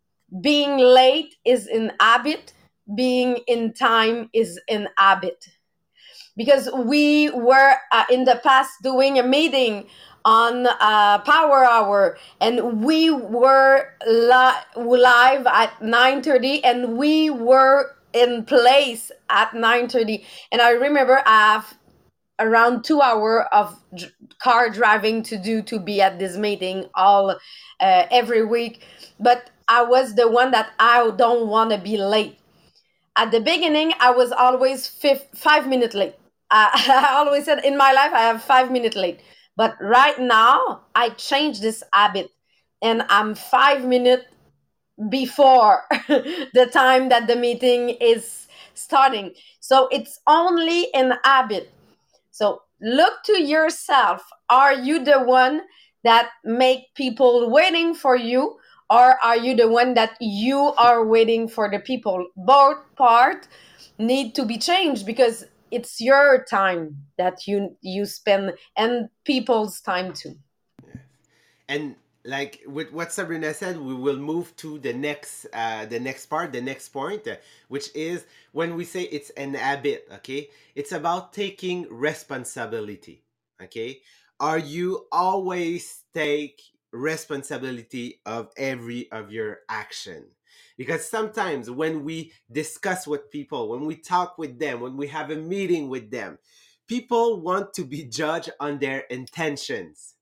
being 0.41 0.77
late 0.77 1.35
is 1.45 1.67
an 1.67 1.91
habit, 1.99 2.53
being 2.95 3.39
in 3.47 3.73
time 3.73 4.29
is 4.33 4.59
an 4.69 4.87
habit. 4.97 5.45
Because 6.35 6.69
we 6.73 7.29
were 7.29 7.75
uh, 7.91 8.05
in 8.09 8.23
the 8.23 8.39
past 8.43 8.71
doing 8.81 9.19
a 9.19 9.23
meeting 9.23 9.87
on 10.25 10.65
uh, 10.67 11.19
Power 11.19 11.63
Hour, 11.65 12.17
and 12.41 12.83
we 12.83 13.11
were 13.11 13.89
li- 14.07 14.63
live 14.75 15.45
at 15.45 15.79
9:30, 15.81 16.61
and 16.63 16.97
we 16.97 17.29
were 17.29 17.91
in 18.13 18.45
place 18.45 19.11
at 19.29 19.51
9.30 19.51 20.23
and 20.51 20.61
i 20.61 20.71
remember 20.71 21.21
i 21.25 21.53
have 21.53 21.77
around 22.39 22.83
two 22.83 23.01
hour 23.01 23.43
of 23.53 23.77
car 24.39 24.69
driving 24.69 25.23
to 25.23 25.37
do 25.37 25.61
to 25.61 25.79
be 25.79 26.01
at 26.01 26.19
this 26.19 26.37
meeting 26.37 26.85
all 26.95 27.31
uh, 27.79 28.05
every 28.11 28.45
week. 28.45 28.85
But 29.19 29.49
i 29.67 29.81
was 29.83 30.15
the 30.15 30.29
one 30.29 30.51
that 30.51 30.71
i 30.79 31.09
don't 31.15 31.47
want 31.47 31.71
to 31.71 31.77
be 31.77 31.97
late. 31.97 32.37
At 33.15 33.31
the 33.31 33.39
beginning 33.39 33.93
i 33.99 34.11
was 34.11 34.31
always 34.31 34.87
five, 34.87 35.23
five 35.35 35.67
minutes 35.67 35.95
late. 35.95 36.15
I, 36.49 37.05
I 37.09 37.13
always 37.15 37.45
said 37.45 37.63
in 37.63 37.77
my 37.77 37.91
life 37.93 38.11
i 38.13 38.21
have 38.21 38.43
five 38.43 38.71
minutes 38.71 38.95
late. 38.95 39.21
But 39.55 39.75
right 39.79 40.19
now 40.19 40.81
i 40.95 41.09
changed 41.09 41.61
this 41.61 41.83
habit. 41.93 42.29
And 42.81 43.03
i'm 43.09 43.35
five 43.35 43.85
minutes 43.85 44.25
before 45.09 45.83
the 46.07 46.69
time 46.71 47.09
that 47.09 47.27
the 47.27 47.35
meeting 47.35 47.89
is 47.89 48.47
starting. 48.73 49.33
So 49.59 49.87
it's 49.91 50.19
only 50.27 50.93
an 50.93 51.13
habit. 51.23 51.71
So 52.31 52.63
look 52.81 53.23
to 53.25 53.41
yourself. 53.41 54.21
Are 54.49 54.73
you 54.73 55.03
the 55.03 55.19
one 55.19 55.61
that 56.03 56.29
make 56.43 56.93
people 56.95 57.49
waiting 57.49 57.95
for 57.95 58.15
you 58.15 58.57
or 58.89 59.17
are 59.23 59.37
you 59.37 59.55
the 59.55 59.69
one 59.69 59.93
that 59.95 60.17
you 60.19 60.59
are 60.77 61.05
waiting 61.05 61.47
for 61.47 61.69
the 61.69 61.79
people? 61.79 62.27
Both 62.35 62.77
part 62.95 63.47
need 63.97 64.35
to 64.35 64.45
be 64.45 64.57
changed 64.57 65.05
because 65.05 65.45
it's 65.71 65.99
your 65.99 66.45
time 66.47 66.97
that 67.17 67.47
you 67.47 67.75
you 67.81 68.05
spend 68.05 68.53
and 68.77 69.09
people's 69.25 69.81
time 69.81 70.13
too. 70.13 70.35
And 71.67 71.95
like 72.25 72.61
with 72.67 72.91
what 72.93 73.11
Sabrina 73.11 73.53
said, 73.53 73.79
we 73.79 73.93
will 73.95 74.17
move 74.17 74.55
to 74.57 74.79
the 74.79 74.93
next 74.93 75.45
uh, 75.53 75.85
the 75.85 75.99
next 75.99 76.27
part, 76.27 76.53
the 76.53 76.61
next 76.61 76.89
point, 76.89 77.27
uh, 77.27 77.35
which 77.67 77.89
is 77.95 78.25
when 78.51 78.75
we 78.75 78.85
say 78.85 79.03
it's 79.03 79.29
an 79.31 79.55
habit. 79.55 80.07
Okay, 80.15 80.49
it's 80.75 80.91
about 80.91 81.33
taking 81.33 81.87
responsibility. 81.89 83.23
Okay, 83.61 84.01
are 84.39 84.59
you 84.59 85.07
always 85.11 86.03
take 86.13 86.61
responsibility 86.91 88.21
of 88.25 88.51
every 88.57 89.11
of 89.11 89.31
your 89.31 89.59
action? 89.69 90.25
Because 90.77 91.09
sometimes 91.09 91.69
when 91.69 92.03
we 92.03 92.31
discuss 92.51 93.07
with 93.07 93.31
people, 93.31 93.69
when 93.69 93.85
we 93.85 93.95
talk 93.95 94.37
with 94.37 94.59
them, 94.59 94.79
when 94.81 94.97
we 94.97 95.07
have 95.07 95.29
a 95.31 95.35
meeting 95.35 95.89
with 95.89 96.09
them, 96.11 96.39
people 96.87 97.41
want 97.41 97.73
to 97.73 97.83
be 97.85 98.03
judged 98.05 98.51
on 98.59 98.79
their 98.79 99.01
intentions 99.11 100.15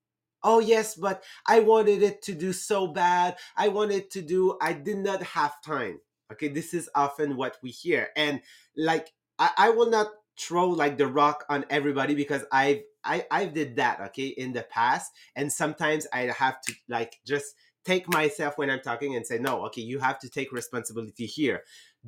oh 0.44 0.60
yes 0.60 0.96
but 0.96 1.24
i 1.48 1.60
wanted 1.60 2.02
it 2.02 2.22
to 2.22 2.34
do 2.34 2.54
so 2.54 2.88
bad. 2.88 3.38
I 3.56 3.68
wanted 3.68 4.10
to 4.12 4.22
do 4.22 4.58
i 4.62 4.74
did 4.74 4.98
not 4.98 5.24
have 5.24 5.62
time 5.62 6.00
okay? 6.32 6.48
This 6.48 6.74
is 6.74 6.90
often 6.96 7.36
what 7.36 7.58
we 7.62 7.70
hear 7.72 8.10
and 8.16 8.42
like 8.76 9.14
i, 9.40 9.50
I 9.58 9.70
will 9.70 9.90
not 9.90 10.08
throw 10.40 10.70
like 10.70 10.98
the 10.98 11.08
rock 11.08 11.46
on 11.50 11.66
everybody 11.70 12.16
because 12.16 12.44
i've 12.52 12.82
i 13.04 13.26
I've 13.30 13.54
did 13.54 13.76
that 13.76 14.00
okay 14.02 14.28
in 14.28 14.54
the 14.54 14.64
past 14.64 15.12
and 15.36 15.52
sometimes 15.52 16.08
i 16.14 16.22
have 16.22 16.62
to 16.62 16.74
like 16.88 17.20
just 17.26 17.54
take 17.84 18.08
myself 18.08 18.58
when 18.58 18.70
i'm 18.70 18.80
talking 18.80 19.16
and 19.16 19.26
say 19.28 19.38
no 19.38 19.66
okay 19.66 19.82
you 19.82 20.00
have 20.00 20.20
to 20.20 20.30
take 20.30 20.52
responsibility 20.52 21.26
here. 21.26 21.64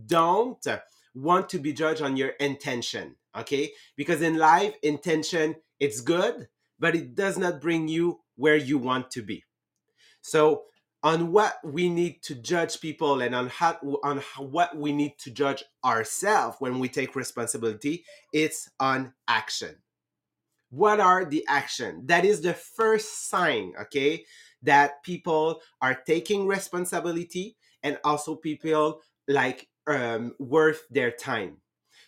Don't 0.05 0.65
want 1.13 1.49
to 1.49 1.59
be 1.59 1.73
judged 1.73 2.01
on 2.01 2.17
your 2.17 2.29
intention 2.39 3.15
okay? 3.37 3.71
Because 3.95 4.21
in 4.21 4.37
life 4.37 4.75
intention 4.81 5.55
it's 5.79 6.01
good 6.01 6.47
but 6.79 6.95
it 6.95 7.15
does 7.15 7.37
not 7.37 7.61
bring 7.61 7.87
you 7.87 8.19
where 8.35 8.55
you 8.55 8.77
want 8.77 9.11
to 9.11 9.21
be. 9.21 9.43
So, 10.21 10.63
on 11.03 11.33
what 11.33 11.55
we 11.65 11.89
need 11.89 12.23
to 12.23 12.33
judge 12.33 12.79
people 12.79 13.21
and 13.21 13.35
on 13.35 13.49
how 13.49 13.77
on 14.03 14.19
how, 14.19 14.43
what 14.43 14.75
we 14.77 14.93
need 14.93 15.17
to 15.19 15.31
judge 15.31 15.63
ourselves 15.83 16.55
when 16.59 16.79
we 16.79 16.87
take 16.87 17.15
responsibility, 17.15 18.05
it's 18.31 18.69
on 18.79 19.13
action. 19.27 19.75
What 20.69 20.99
are 20.99 21.25
the 21.25 21.45
action? 21.47 22.03
That 22.05 22.25
is 22.25 22.41
the 22.41 22.53
first 22.53 23.29
sign, 23.29 23.73
okay, 23.81 24.25
that 24.63 25.03
people 25.03 25.61
are 25.81 25.93
taking 25.93 26.47
responsibility 26.47 27.57
and 27.83 27.99
also 28.03 28.35
people 28.35 29.01
like 29.27 29.67
um, 29.87 30.33
worth 30.39 30.81
their 30.89 31.11
time. 31.11 31.57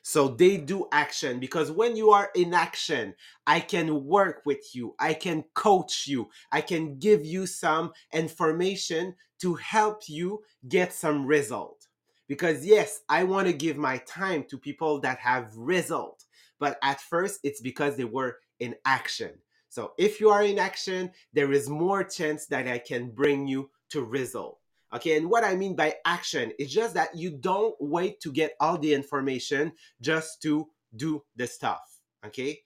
So 0.08 0.28
they 0.28 0.58
do 0.58 0.88
action 0.92 1.40
because 1.40 1.72
when 1.72 1.96
you 1.96 2.12
are 2.12 2.30
in 2.36 2.54
action, 2.54 3.16
I 3.48 3.60
can 3.60 4.06
work 4.06 4.44
with 4.46 4.76
you, 4.76 4.94
I 5.00 5.16
can 5.16 5.46
coach 5.56 6.06
you, 6.06 6.30
I 6.52 6.62
can 6.62 7.00
give 7.00 7.26
you 7.26 7.48
some 7.48 7.92
information 8.14 9.16
to 9.42 9.56
help 9.56 10.04
you 10.08 10.44
get 10.70 10.94
some 10.94 11.26
result. 11.26 11.88
Because 12.28 12.64
yes, 12.64 13.00
I 13.10 13.24
want 13.24 13.48
to 13.48 13.54
give 13.54 13.78
my 13.78 13.98
time 14.06 14.44
to 14.52 14.60
people 14.60 15.00
that 15.00 15.18
have 15.18 15.58
result, 15.58 16.24
but 16.60 16.78
at 16.84 17.02
first 17.02 17.40
it's 17.42 17.62
because 17.62 17.98
they 17.98 18.04
were 18.06 18.38
in 18.60 18.76
action. 18.86 19.32
So 19.70 19.94
if 19.98 20.20
you 20.22 20.30
are 20.30 20.44
in 20.44 20.60
action, 20.60 21.14
there 21.34 21.52
is 21.52 21.68
more 21.68 22.04
chance 22.04 22.46
that 22.46 22.68
I 22.68 22.78
can 22.78 23.10
bring 23.10 23.48
you 23.48 23.72
to 23.90 24.04
result. 24.04 24.60
Okay, 24.96 25.18
and 25.18 25.30
what 25.30 25.44
I 25.44 25.56
mean 25.56 25.76
by 25.76 25.96
action 26.06 26.54
is 26.58 26.72
just 26.72 26.94
that 26.94 27.16
you 27.16 27.32
don't 27.32 27.76
wait 27.82 28.22
to 28.22 28.32
get 28.32 28.54
all 28.62 28.78
the 28.78 28.94
information 28.94 29.74
just 30.00 30.42
to 30.44 30.70
do 30.96 31.22
the 31.36 31.48
stuff. 31.48 32.00
Okay, 32.26 32.62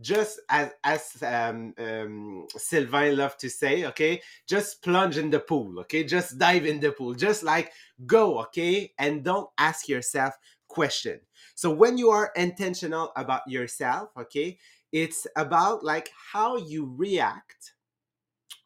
just 0.00 0.40
as 0.48 0.70
as 0.82 1.22
um, 1.22 1.74
um, 1.78 2.46
Sylvain 2.56 3.16
loved 3.16 3.38
to 3.40 3.50
say, 3.50 3.84
okay, 3.84 4.22
just 4.48 4.82
plunge 4.82 5.18
in 5.18 5.28
the 5.28 5.40
pool. 5.40 5.78
Okay, 5.80 6.04
just 6.04 6.38
dive 6.38 6.64
in 6.64 6.80
the 6.80 6.92
pool. 6.92 7.12
Just 7.14 7.42
like 7.42 7.72
go. 8.06 8.40
Okay, 8.40 8.92
and 8.98 9.22
don't 9.22 9.50
ask 9.58 9.86
yourself 9.86 10.34
question. 10.68 11.20
So 11.54 11.70
when 11.70 11.98
you 11.98 12.10
are 12.10 12.32
intentional 12.34 13.12
about 13.14 13.42
yourself, 13.46 14.08
okay, 14.18 14.58
it's 14.90 15.26
about 15.36 15.84
like 15.84 16.10
how 16.32 16.56
you 16.56 16.92
react 16.96 17.74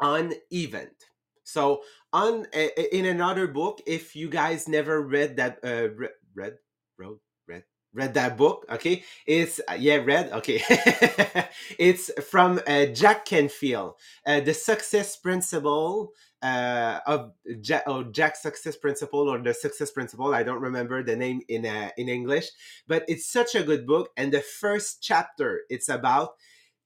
on 0.00 0.32
event. 0.52 0.94
So 1.48 1.82
on 2.12 2.44
in 2.52 3.06
another 3.06 3.46
book, 3.46 3.80
if 3.86 4.14
you 4.14 4.28
guys 4.28 4.68
never 4.68 5.00
read 5.00 5.38
that, 5.38 5.58
uh, 5.64 5.88
read, 6.34 6.58
wrote, 6.98 7.20
read, 7.46 7.64
read 7.94 8.12
that 8.14 8.36
book, 8.36 8.66
okay, 8.70 9.02
it's 9.26 9.58
uh, 9.66 9.76
yeah, 9.78 9.96
read, 9.96 10.30
okay, 10.32 10.62
it's 11.78 12.10
from 12.22 12.60
uh, 12.66 12.86
Jack 12.86 13.24
Canfield, 13.24 13.94
uh, 14.26 14.40
the 14.40 14.52
Success 14.52 15.16
Principle 15.16 16.12
uh, 16.42 17.00
of 17.06 17.32
Jack, 17.62 17.84
oh, 17.86 18.04
Success 18.12 18.76
Principle 18.76 19.30
or 19.30 19.38
the 19.38 19.54
Success 19.54 19.90
Principle. 19.90 20.34
I 20.34 20.42
don't 20.42 20.60
remember 20.60 21.02
the 21.02 21.16
name 21.16 21.40
in 21.48 21.64
uh, 21.64 21.88
in 21.96 22.10
English, 22.10 22.50
but 22.86 23.06
it's 23.08 23.24
such 23.24 23.54
a 23.54 23.62
good 23.62 23.86
book. 23.86 24.10
And 24.18 24.32
the 24.32 24.42
first 24.42 25.02
chapter, 25.02 25.62
it's 25.70 25.88
about 25.88 26.32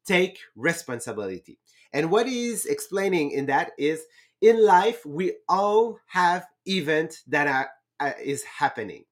take 0.06 0.38
responsibility. 0.54 1.58
And 1.92 2.10
what 2.10 2.26
he's 2.26 2.64
explaining 2.64 3.32
in 3.32 3.46
that 3.46 3.72
is 3.78 4.04
in 4.42 4.62
life 4.64 5.06
we 5.06 5.34
all 5.48 5.98
have 6.06 6.46
events 6.66 7.22
that 7.28 7.46
are 7.46 7.70
uh, 8.00 8.12
is 8.22 8.42
happening. 8.42 9.04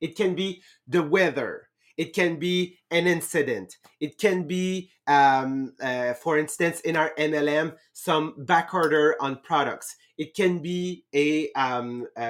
It 0.00 0.16
can 0.16 0.34
be 0.34 0.62
the 0.88 1.02
weather. 1.02 1.68
It 1.96 2.14
can 2.14 2.38
be 2.38 2.78
an 2.90 3.06
incident. 3.06 3.76
It 4.00 4.18
can 4.18 4.46
be 4.46 4.90
um, 5.06 5.74
uh, 5.82 6.14
for 6.14 6.38
instance 6.38 6.80
in 6.80 6.96
our 6.96 7.12
mlm 7.18 7.74
some 7.92 8.34
back 8.44 8.72
order 8.72 9.16
on 9.20 9.40
products. 9.42 9.96
It 10.16 10.34
can 10.34 10.60
be 10.60 11.04
a 11.14 11.52
um, 11.52 12.06
uh, 12.16 12.20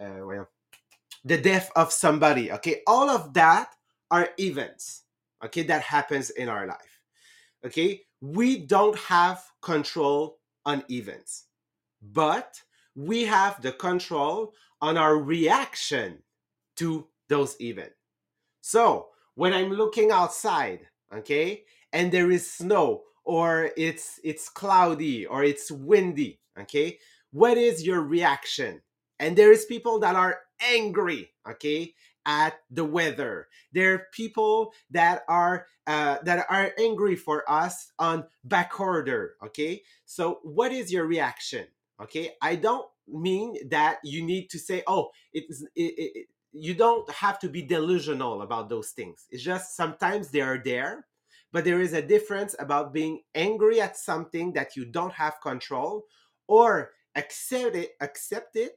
uh, 0.00 0.20
well, 0.24 0.48
the 1.24 1.38
death 1.38 1.70
of 1.76 1.92
somebody 1.92 2.50
okay? 2.52 2.82
All 2.86 3.08
of 3.08 3.34
that 3.34 3.74
are 4.10 4.30
events 4.38 5.04
okay 5.44 5.62
that 5.62 5.82
happens 5.82 6.30
in 6.30 6.48
our 6.48 6.66
life 6.66 7.00
okay? 7.64 8.02
We 8.20 8.58
don't 8.66 8.98
have 8.98 9.44
control 9.62 10.37
on 10.68 10.84
events. 10.90 11.44
But 12.00 12.62
we 12.94 13.24
have 13.24 13.60
the 13.62 13.72
control 13.72 14.54
on 14.80 14.96
our 14.96 15.16
reaction 15.16 16.22
to 16.76 17.08
those 17.28 17.56
events. 17.60 17.96
So 18.60 19.08
when 19.34 19.52
i'm 19.52 19.70
looking 19.70 20.10
outside 20.10 20.80
okay 21.14 21.62
and 21.92 22.10
there 22.10 22.30
is 22.30 22.50
snow 22.50 23.02
or 23.24 23.70
it's 23.76 24.18
it's 24.24 24.48
cloudy 24.48 25.24
or 25.26 25.44
it's 25.44 25.70
windy 25.70 26.40
okay 26.58 26.98
what 27.30 27.58
is 27.58 27.86
your 27.86 28.00
reaction? 28.00 28.80
And 29.18 29.36
there 29.36 29.52
is 29.52 29.64
people 29.64 29.98
that 30.00 30.16
are 30.16 30.40
angry 30.60 31.30
okay 31.48 31.94
at 32.28 32.60
the 32.70 32.84
weather. 32.84 33.48
There 33.72 33.94
are 33.94 34.06
people 34.12 34.72
that 34.90 35.22
are 35.28 35.66
uh, 35.86 36.18
that 36.22 36.44
are 36.50 36.72
angry 36.78 37.16
for 37.16 37.50
us 37.50 37.90
on 37.98 38.24
back 38.44 38.78
order 38.78 39.32
okay? 39.42 39.82
So 40.04 40.40
what 40.42 40.70
is 40.70 40.92
your 40.92 41.06
reaction 41.06 41.66
okay? 42.00 42.32
I 42.42 42.56
don't 42.56 42.86
mean 43.08 43.56
that 43.70 43.98
you 44.04 44.22
need 44.22 44.50
to 44.50 44.58
say 44.58 44.82
oh 44.86 45.08
it's 45.32 45.62
it, 45.74 45.94
it, 45.96 46.26
you 46.52 46.74
don't 46.74 47.08
have 47.10 47.38
to 47.38 47.48
be 47.48 47.62
delusional 47.62 48.42
about 48.42 48.68
those 48.68 48.90
things. 48.90 49.26
It's 49.30 49.42
just 49.42 49.74
sometimes 49.74 50.30
they 50.30 50.42
are 50.42 50.60
there 50.62 51.06
but 51.50 51.64
there 51.64 51.80
is 51.80 51.94
a 51.94 52.02
difference 52.02 52.54
about 52.58 52.92
being 52.92 53.22
angry 53.34 53.80
at 53.80 53.96
something 53.96 54.52
that 54.52 54.76
you 54.76 54.84
don't 54.84 55.14
have 55.14 55.40
control 55.42 56.04
or 56.46 56.90
accept 57.16 57.74
it 57.74 57.92
accept 58.02 58.54
it 58.56 58.76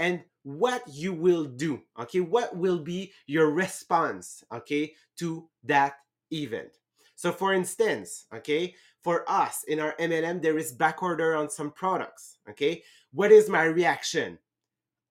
and 0.00 0.24
what 0.42 0.82
you 0.88 1.12
will 1.12 1.44
do 1.44 1.82
okay 1.98 2.20
what 2.20 2.56
will 2.56 2.78
be 2.78 3.12
your 3.26 3.50
response 3.50 4.42
okay 4.52 4.92
to 5.16 5.48
that 5.64 5.94
event 6.32 6.70
So, 7.16 7.32
for 7.32 7.52
instance, 7.52 8.24
okay, 8.32 8.74
for 9.04 9.28
us 9.28 9.64
in 9.68 9.78
our 9.80 9.94
MLM, 10.00 10.40
there 10.40 10.56
is 10.56 10.72
back 10.72 11.02
order 11.02 11.36
on 11.36 11.50
some 11.50 11.70
products. 11.70 12.38
Okay, 12.48 12.82
what 13.12 13.30
is 13.30 13.48
my 13.48 13.64
reaction? 13.64 14.38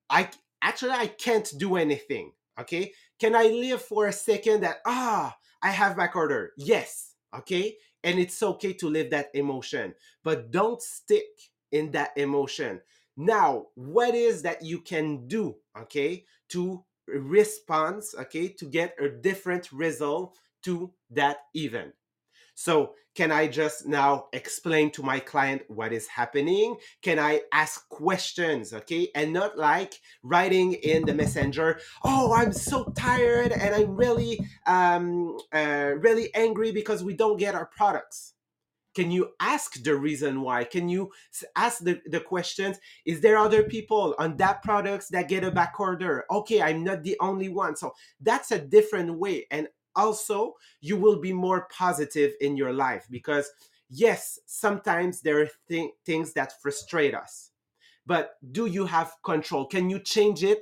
I 0.10 0.30
actually 0.62 0.92
I 0.92 1.08
can't 1.08 1.52
do 1.58 1.76
anything. 1.76 2.34
Okay, 2.60 2.94
can 3.20 3.36
I 3.36 3.44
live 3.48 3.82
for 3.82 4.08
a 4.08 4.14
second 4.14 4.62
that 4.62 4.78
ah 4.86 5.36
I 5.62 5.72
have 5.72 5.98
back 5.98 6.16
order? 6.16 6.54
Yes. 6.58 7.16
Okay, 7.36 7.78
and 8.04 8.20
it's 8.20 8.42
okay 8.42 8.74
to 8.74 8.90
live 8.90 9.12
that 9.12 9.30
emotion, 9.34 9.94
but 10.24 10.52
don't 10.52 10.82
stick 10.82 11.30
in 11.72 11.92
that 11.92 12.12
emotion. 12.18 12.82
Now, 13.22 13.66
what 13.76 14.16
is 14.16 14.44
that 14.44 14.64
you 14.64 14.80
can 14.80 15.28
do? 15.28 15.58
Okay, 15.78 16.24
to 16.52 16.86
respond? 17.06 18.04
Okay, 18.18 18.48
to 18.48 18.66
get 18.66 18.96
a 18.98 19.10
different 19.10 19.74
result 19.74 20.38
to 20.64 20.94
that 21.10 21.40
event. 21.54 21.96
So, 22.56 22.94
can 23.16 23.30
I 23.34 23.50
just 23.50 23.86
now 23.86 24.28
explain 24.32 24.90
to 24.92 25.04
my 25.04 25.20
client 25.20 25.64
what 25.68 25.92
is 25.92 26.08
happening? 26.08 26.78
Can 27.02 27.20
I 27.20 27.42
ask 27.52 27.90
questions? 27.90 28.72
Okay. 28.74 29.10
And 29.14 29.34
not 29.34 29.58
like 29.58 30.00
writing 30.24 30.74
in 30.74 31.06
the 31.06 31.14
messenger, 31.14 31.82
oh, 32.06 32.34
I'm 32.34 32.54
so 32.54 32.86
tired 32.96 33.52
and 33.52 33.76
I'm 33.76 33.98
really, 33.98 34.40
um, 34.66 35.38
uh, 35.52 35.92
really 35.98 36.34
angry 36.34 36.72
because 36.72 37.04
we 37.04 37.14
don't 37.14 37.36
get 37.36 37.56
our 37.56 37.66
products. 37.66 38.36
Can 38.96 39.12
you 39.12 39.30
ask 39.40 39.82
the 39.84 39.96
reason 39.96 40.42
why? 40.42 40.64
Can 40.64 40.90
you 40.90 41.12
ask 41.56 41.80
the, 41.80 42.02
the 42.08 42.20
questions? 42.20 42.78
Is 43.06 43.22
there 43.22 43.38
other 43.38 43.64
people 43.64 44.16
on 44.18 44.38
that 44.38 44.64
products 44.64 45.10
that 45.10 45.30
get 45.30 45.44
a 45.44 45.52
back 45.52 45.80
order? 45.80 46.26
Okay, 46.32 46.62
I'm 46.62 46.84
not 46.84 47.04
the 47.04 47.16
only 47.20 47.50
one. 47.50 47.76
So 47.76 47.94
that's 48.20 48.52
a 48.52 48.60
different 48.60 49.18
way. 49.18 49.46
And 49.52 49.68
also 49.96 50.56
you 50.82 50.98
will 50.98 51.20
be 51.20 51.34
more 51.34 51.68
positive 51.76 52.34
in 52.42 52.56
your 52.56 52.74
life 52.74 53.06
because 53.10 53.50
yes 53.90 54.40
sometimes 54.46 55.22
there 55.22 55.42
are 55.42 55.50
th- 55.68 55.92
things 56.06 56.34
that 56.34 56.62
frustrate 56.62 57.16
us 57.16 57.52
but 58.06 58.36
do 58.52 58.66
you 58.66 58.86
have 58.86 59.16
control 59.24 59.66
can 59.66 59.90
you 59.90 60.00
change 60.00 60.44
it 60.44 60.60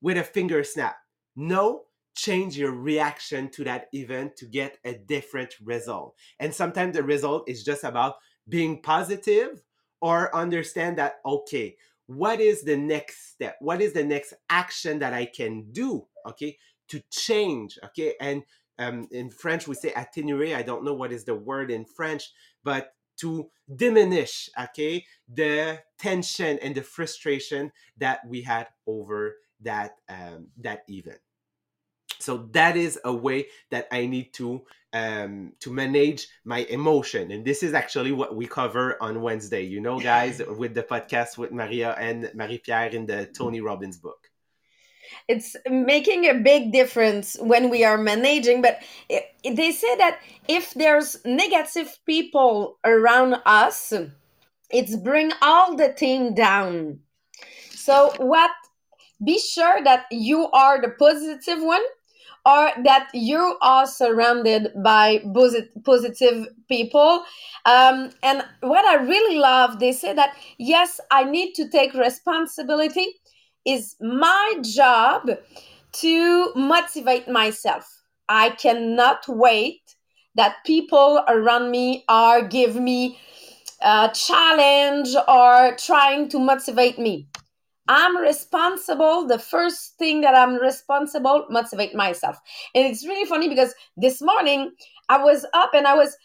with 0.00 0.16
a 0.16 0.22
finger 0.22 0.62
snap 0.62 0.96
no 1.36 1.82
change 2.14 2.56
your 2.56 2.72
reaction 2.72 3.48
to 3.50 3.64
that 3.64 3.88
event 3.92 4.36
to 4.36 4.46
get 4.46 4.78
a 4.84 4.94
different 4.94 5.54
result. 5.62 6.14
And 6.38 6.54
sometimes 6.54 6.96
the 6.96 7.02
result 7.02 7.48
is 7.48 7.64
just 7.64 7.84
about 7.84 8.16
being 8.48 8.82
positive 8.82 9.62
or 10.00 10.34
understand 10.34 10.98
that 10.98 11.20
okay 11.24 11.76
what 12.10 12.40
is 12.40 12.62
the 12.62 12.76
next 12.76 13.30
step? 13.30 13.54
What 13.60 13.80
is 13.80 13.92
the 13.92 14.02
next 14.02 14.34
action 14.48 14.98
that 14.98 15.14
i 15.14 15.24
can 15.24 15.70
do 15.70 16.08
okay 16.26 16.56
to 16.88 17.00
change 17.12 17.78
okay? 17.84 18.14
And 18.20 18.42
um, 18.80 19.06
in 19.12 19.30
french 19.30 19.68
we 19.68 19.76
say 19.76 19.92
atténuer. 19.92 20.56
I 20.56 20.62
don't 20.62 20.84
know 20.84 20.94
what 20.94 21.12
is 21.12 21.24
the 21.24 21.36
word 21.36 21.70
in 21.70 21.84
french 21.84 22.24
but 22.64 22.94
to 23.18 23.48
diminish 23.76 24.48
okay 24.60 25.04
the 25.32 25.78
tension 25.98 26.58
and 26.58 26.74
the 26.74 26.82
frustration 26.82 27.70
that 27.98 28.26
we 28.26 28.42
had 28.42 28.66
over 28.88 29.36
that 29.60 29.92
um, 30.08 30.48
that 30.56 30.82
event 30.88 31.20
so 32.22 32.48
that 32.52 32.76
is 32.76 32.98
a 33.04 33.12
way 33.12 33.46
that 33.70 33.86
i 33.92 34.06
need 34.06 34.32
to 34.32 34.62
um, 34.92 35.52
to 35.60 35.72
manage 35.72 36.26
my 36.44 36.60
emotion 36.68 37.30
and 37.30 37.44
this 37.44 37.62
is 37.62 37.74
actually 37.74 38.10
what 38.10 38.34
we 38.34 38.46
cover 38.46 39.00
on 39.00 39.22
wednesday 39.22 39.62
you 39.62 39.80
know 39.80 40.00
guys 40.00 40.42
with 40.58 40.74
the 40.74 40.82
podcast 40.82 41.38
with 41.38 41.52
maria 41.52 41.92
and 41.92 42.28
marie-pierre 42.34 42.88
in 42.88 43.06
the 43.06 43.26
tony 43.26 43.60
robbins 43.60 43.98
book. 43.98 44.26
It's 45.26 45.56
making 45.68 46.26
a 46.26 46.34
big 46.34 46.72
difference 46.72 47.36
when 47.40 47.68
we 47.68 47.84
are 47.84 47.98
managing 47.98 48.62
but 48.62 48.80
it, 49.08 49.24
they 49.44 49.70
say 49.70 49.96
that 49.96 50.20
if 50.48 50.74
there's 50.74 51.16
negative 51.24 51.98
people 52.04 52.78
around 52.84 53.36
us 53.46 53.92
it's 54.70 54.96
bring 54.96 55.32
all 55.42 55.76
the 55.76 55.92
team 55.92 56.34
down. 56.34 57.00
So 57.70 58.12
what 58.18 58.50
be 59.22 59.38
sure 59.38 59.82
that 59.84 60.06
you 60.10 60.48
are 60.52 60.80
the 60.80 60.90
positive 60.90 61.62
one 61.62 61.82
or 62.46 62.70
that 62.84 63.08
you 63.12 63.56
are 63.62 63.86
surrounded 63.86 64.72
by 64.82 65.22
positive 65.84 66.48
people 66.68 67.24
um, 67.66 68.10
and 68.22 68.42
what 68.60 68.84
i 68.84 68.94
really 68.94 69.36
love 69.36 69.78
they 69.78 69.92
say 69.92 70.12
that 70.12 70.36
yes 70.58 71.00
i 71.10 71.24
need 71.24 71.52
to 71.54 71.68
take 71.68 71.92
responsibility 71.94 73.06
is 73.66 73.96
my 74.00 74.54
job 74.62 75.28
to 75.92 76.52
motivate 76.54 77.28
myself. 77.28 78.02
I 78.28 78.50
cannot 78.50 79.24
wait 79.28 79.96
that 80.36 80.56
people 80.64 81.24
around 81.28 81.70
me 81.70 82.04
are 82.08 82.42
give 82.42 82.76
me 82.76 83.18
a 83.82 84.10
challenge 84.14 85.14
or 85.26 85.76
trying 85.76 86.28
to 86.28 86.38
motivate 86.38 86.98
me. 86.98 87.26
I'm 87.90 88.16
responsible. 88.16 89.26
The 89.26 89.38
first 89.38 89.98
thing 89.98 90.20
that 90.22 90.34
I'm 90.34 90.54
responsible, 90.54 91.44
motivate 91.50 91.94
myself. 91.94 92.38
And 92.74 92.86
it's 92.86 93.04
really 93.04 93.28
funny 93.28 93.48
because 93.48 93.74
this 93.96 94.22
morning 94.22 94.70
I 95.08 95.22
was 95.22 95.44
up 95.52 95.72
and 95.74 95.86
I 95.86 95.94
was 95.94 96.16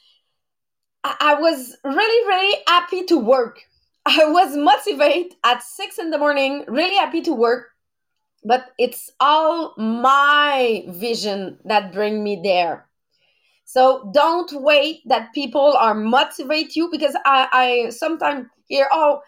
I 1.04 1.36
was 1.39 1.75
really, 1.84 2.28
really 2.28 2.63
happy 2.67 3.04
to 3.06 3.17
work 3.17 3.60
I 4.06 4.25
was 4.25 4.56
motivated 4.56 5.34
at 5.43 5.63
six 5.63 5.97
in 5.97 6.12
the 6.12 6.19
morning, 6.19 6.63
really 6.67 6.95
happy 6.95 7.21
to 7.21 7.34
work, 7.34 7.69
but 8.43 8.69
it's 8.78 9.12
all 9.19 9.73
my 9.78 10.86
vision 10.89 11.58
that 11.65 11.91
bring 11.91 12.23
me 12.23 12.39
there. 12.43 12.88
So 13.65 14.12
don't 14.13 14.51
wait 14.62 15.01
that 15.08 15.34
people 15.34 15.75
are 15.75 15.95
motivate 15.95 16.75
you 16.75 16.88
because 16.91 17.15
I, 17.25 17.47
I 17.51 17.89
sometimes 17.89 18.45
hear, 18.67 18.88
oh, 18.91 19.21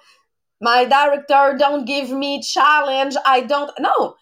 my 0.61 0.85
director 0.85 1.55
don't 1.57 1.85
give 1.85 2.09
me 2.11 2.41
challenge. 2.41 3.15
I 3.25 3.41
don't 3.41 3.71
no. 3.79 4.15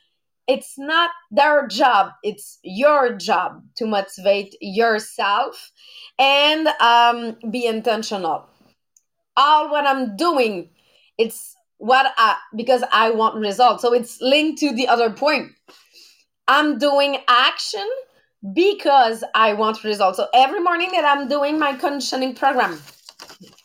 It's 0.47 0.77
not 0.77 1.09
their 1.31 1.67
job. 1.67 2.11
It's 2.23 2.59
your 2.63 3.15
job 3.15 3.63
to 3.77 3.87
motivate 3.87 4.55
yourself 4.61 5.71
and 6.19 6.67
um, 6.79 7.35
be 7.49 7.65
intentional 7.65 8.47
all 9.37 9.69
what 9.69 9.85
I'm 9.85 10.15
doing, 10.15 10.69
it's 11.17 11.55
what 11.77 12.13
I 12.17 12.37
because 12.55 12.83
I 12.91 13.11
want 13.11 13.35
results. 13.35 13.81
So 13.81 13.93
it's 13.93 14.21
linked 14.21 14.59
to 14.59 14.73
the 14.73 14.87
other 14.87 15.09
point. 15.09 15.51
I'm 16.47 16.77
doing 16.77 17.17
action 17.27 17.87
because 18.53 19.23
I 19.33 19.53
want 19.53 19.83
results. 19.83 20.17
So 20.17 20.27
every 20.33 20.59
morning 20.59 20.91
that 20.91 21.05
I'm 21.05 21.27
doing 21.27 21.59
my 21.59 21.73
conditioning 21.73 22.35
program, 22.35 22.79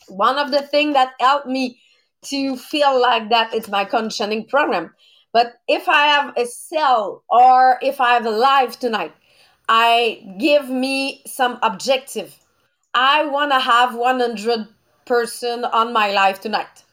one 0.08 0.38
of 0.38 0.50
the 0.50 0.62
things 0.62 0.94
that 0.94 1.12
helped 1.20 1.46
me 1.46 1.80
to 2.22 2.56
feel 2.56 3.00
like 3.00 3.30
that 3.30 3.54
it's 3.54 3.68
my 3.68 3.84
conditioning 3.84 4.46
program. 4.46 4.94
But 5.32 5.60
if 5.68 5.88
I 5.88 6.06
have 6.06 6.36
a 6.36 6.46
cell 6.46 7.22
or 7.28 7.78
if 7.82 8.00
I 8.00 8.14
have 8.14 8.26
a 8.26 8.30
live 8.30 8.78
tonight, 8.78 9.12
I 9.68 10.34
give 10.38 10.68
me 10.68 11.22
some 11.26 11.58
objective. 11.62 12.36
I 12.94 13.24
want 13.24 13.52
to 13.52 13.60
have 13.60 13.94
100 13.94 14.66
person 15.06 15.64
on 15.64 15.92
my 15.92 16.10
life 16.10 16.40
tonight. 16.40 16.84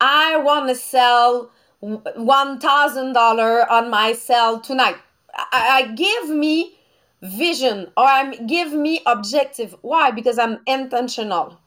I 0.00 0.36
want 0.36 0.68
to 0.68 0.74
sell 0.74 1.50
$1,000 1.82 3.70
on 3.70 3.90
my 3.90 4.12
sell 4.12 4.60
tonight. 4.60 4.96
I, 5.34 5.82
I 5.82 5.92
give 5.92 6.28
me 6.28 6.76
vision 7.22 7.90
or 7.96 8.04
I'm 8.04 8.46
give 8.46 8.72
me 8.72 9.00
objective. 9.06 9.74
Why? 9.82 10.10
Because 10.10 10.38
I'm 10.38 10.58
intentional. 10.66 11.58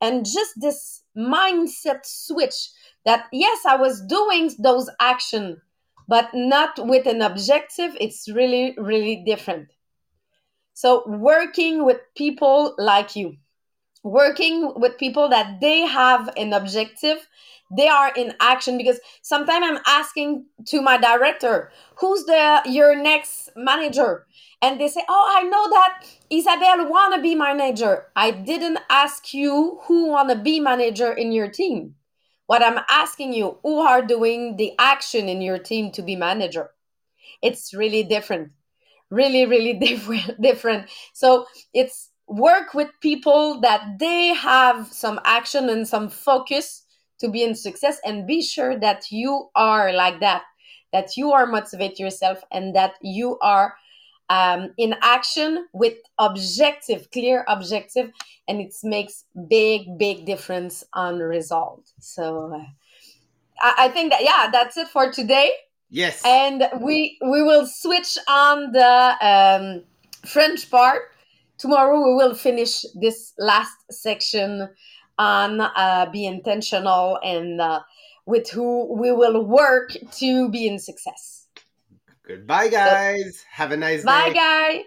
And 0.00 0.24
just 0.24 0.60
this 0.60 1.02
mindset 1.20 2.04
switch 2.04 2.70
that 3.04 3.26
yes, 3.32 3.60
I 3.66 3.76
was 3.76 4.00
doing 4.06 4.50
those 4.58 4.90
action, 5.00 5.60
but 6.08 6.30
not 6.34 6.86
with 6.86 7.06
an 7.06 7.22
objective. 7.22 7.96
It's 8.00 8.28
really, 8.28 8.74
really 8.78 9.22
different. 9.26 9.68
So 10.74 11.04
working 11.06 11.84
with 11.84 11.98
people 12.14 12.74
like 12.78 13.16
you 13.16 13.36
working 14.02 14.72
with 14.76 14.98
people 14.98 15.28
that 15.28 15.60
they 15.60 15.80
have 15.80 16.30
an 16.36 16.52
objective 16.52 17.28
they 17.70 17.88
are 17.88 18.12
in 18.16 18.34
action 18.40 18.76
because 18.76 18.98
sometimes 19.22 19.64
i'm 19.66 19.78
asking 19.86 20.44
to 20.66 20.80
my 20.82 20.96
director 20.98 21.70
who's 21.96 22.24
the 22.24 22.62
your 22.66 22.96
next 22.96 23.50
manager? 23.56 24.26
And 24.62 24.80
they 24.80 24.88
say 24.88 25.02
oh 25.08 25.34
i 25.38 25.42
know 25.44 25.70
that 25.70 26.04
isabel 26.30 26.90
want 26.90 27.14
to 27.14 27.22
be 27.22 27.34
manager. 27.34 28.06
I 28.14 28.30
didn't 28.30 28.78
ask 28.90 29.32
you 29.32 29.78
who 29.84 30.08
want 30.08 30.28
to 30.30 30.36
be 30.36 30.60
manager 30.60 31.12
in 31.12 31.32
your 31.32 31.48
team. 31.50 31.94
What 32.46 32.62
i'm 32.62 32.80
asking 32.90 33.32
you 33.32 33.58
who 33.62 33.78
are 33.80 34.02
doing 34.02 34.56
the 34.56 34.72
action 34.78 35.28
in 35.28 35.40
your 35.40 35.58
team 35.58 35.92
to 35.92 36.02
be 36.02 36.16
manager? 36.16 36.70
It's 37.42 37.72
really 37.74 38.02
different. 38.02 38.50
Really 39.10 39.46
really 39.46 39.74
different 39.86 40.40
different. 40.40 40.88
So 41.14 41.46
it's 41.72 42.10
work 42.26 42.74
with 42.74 42.88
people 43.00 43.60
that 43.60 43.98
they 43.98 44.28
have 44.28 44.92
some 44.92 45.20
action 45.24 45.68
and 45.68 45.86
some 45.86 46.08
focus 46.08 46.79
to 47.20 47.28
be 47.28 47.42
in 47.42 47.54
success 47.54 48.00
and 48.04 48.26
be 48.26 48.42
sure 48.42 48.78
that 48.78 49.10
you 49.10 49.48
are 49.54 49.92
like 49.92 50.20
that 50.20 50.42
that 50.92 51.16
you 51.16 51.32
are 51.32 51.46
motivate 51.46 51.98
yourself 51.98 52.42
and 52.50 52.74
that 52.74 52.94
you 53.02 53.38
are 53.40 53.74
um, 54.28 54.72
in 54.78 54.94
action 55.02 55.66
with 55.72 55.94
objective, 56.18 57.10
clear 57.10 57.44
objective, 57.48 58.12
and 58.46 58.60
it 58.60 58.72
makes 58.84 59.24
big, 59.48 59.98
big 59.98 60.24
difference 60.24 60.84
on 60.92 61.18
result. 61.18 61.90
So 61.98 62.52
uh, 62.54 62.64
I, 63.60 63.86
I 63.86 63.88
think 63.88 64.12
that 64.12 64.22
yeah, 64.22 64.48
that's 64.50 64.76
it 64.76 64.88
for 64.88 65.10
today. 65.10 65.50
Yes. 65.90 66.22
And 66.24 66.68
we 66.80 67.18
we 67.20 67.42
will 67.42 67.66
switch 67.66 68.16
on 68.28 68.70
the 68.70 69.16
um, 69.20 69.82
French 70.24 70.70
part. 70.70 71.02
Tomorrow 71.58 71.96
we 71.96 72.14
will 72.14 72.34
finish 72.34 72.84
this 72.94 73.32
last 73.36 73.76
section 73.90 74.68
on 75.20 75.60
uh, 75.60 76.08
be 76.10 76.24
intentional 76.24 77.18
and 77.22 77.60
uh, 77.60 77.80
with 78.24 78.48
who 78.50 78.92
we 78.96 79.12
will 79.12 79.44
work 79.44 79.94
to 80.12 80.48
be 80.48 80.66
in 80.66 80.78
success. 80.78 81.46
Goodbye, 82.26 82.68
guys. 82.68 83.44
Have 83.50 83.70
a 83.72 83.76
nice 83.76 84.00
day. 84.00 84.06
Bye, 84.06 84.28
day. 84.28 84.34
guy. 84.34 84.84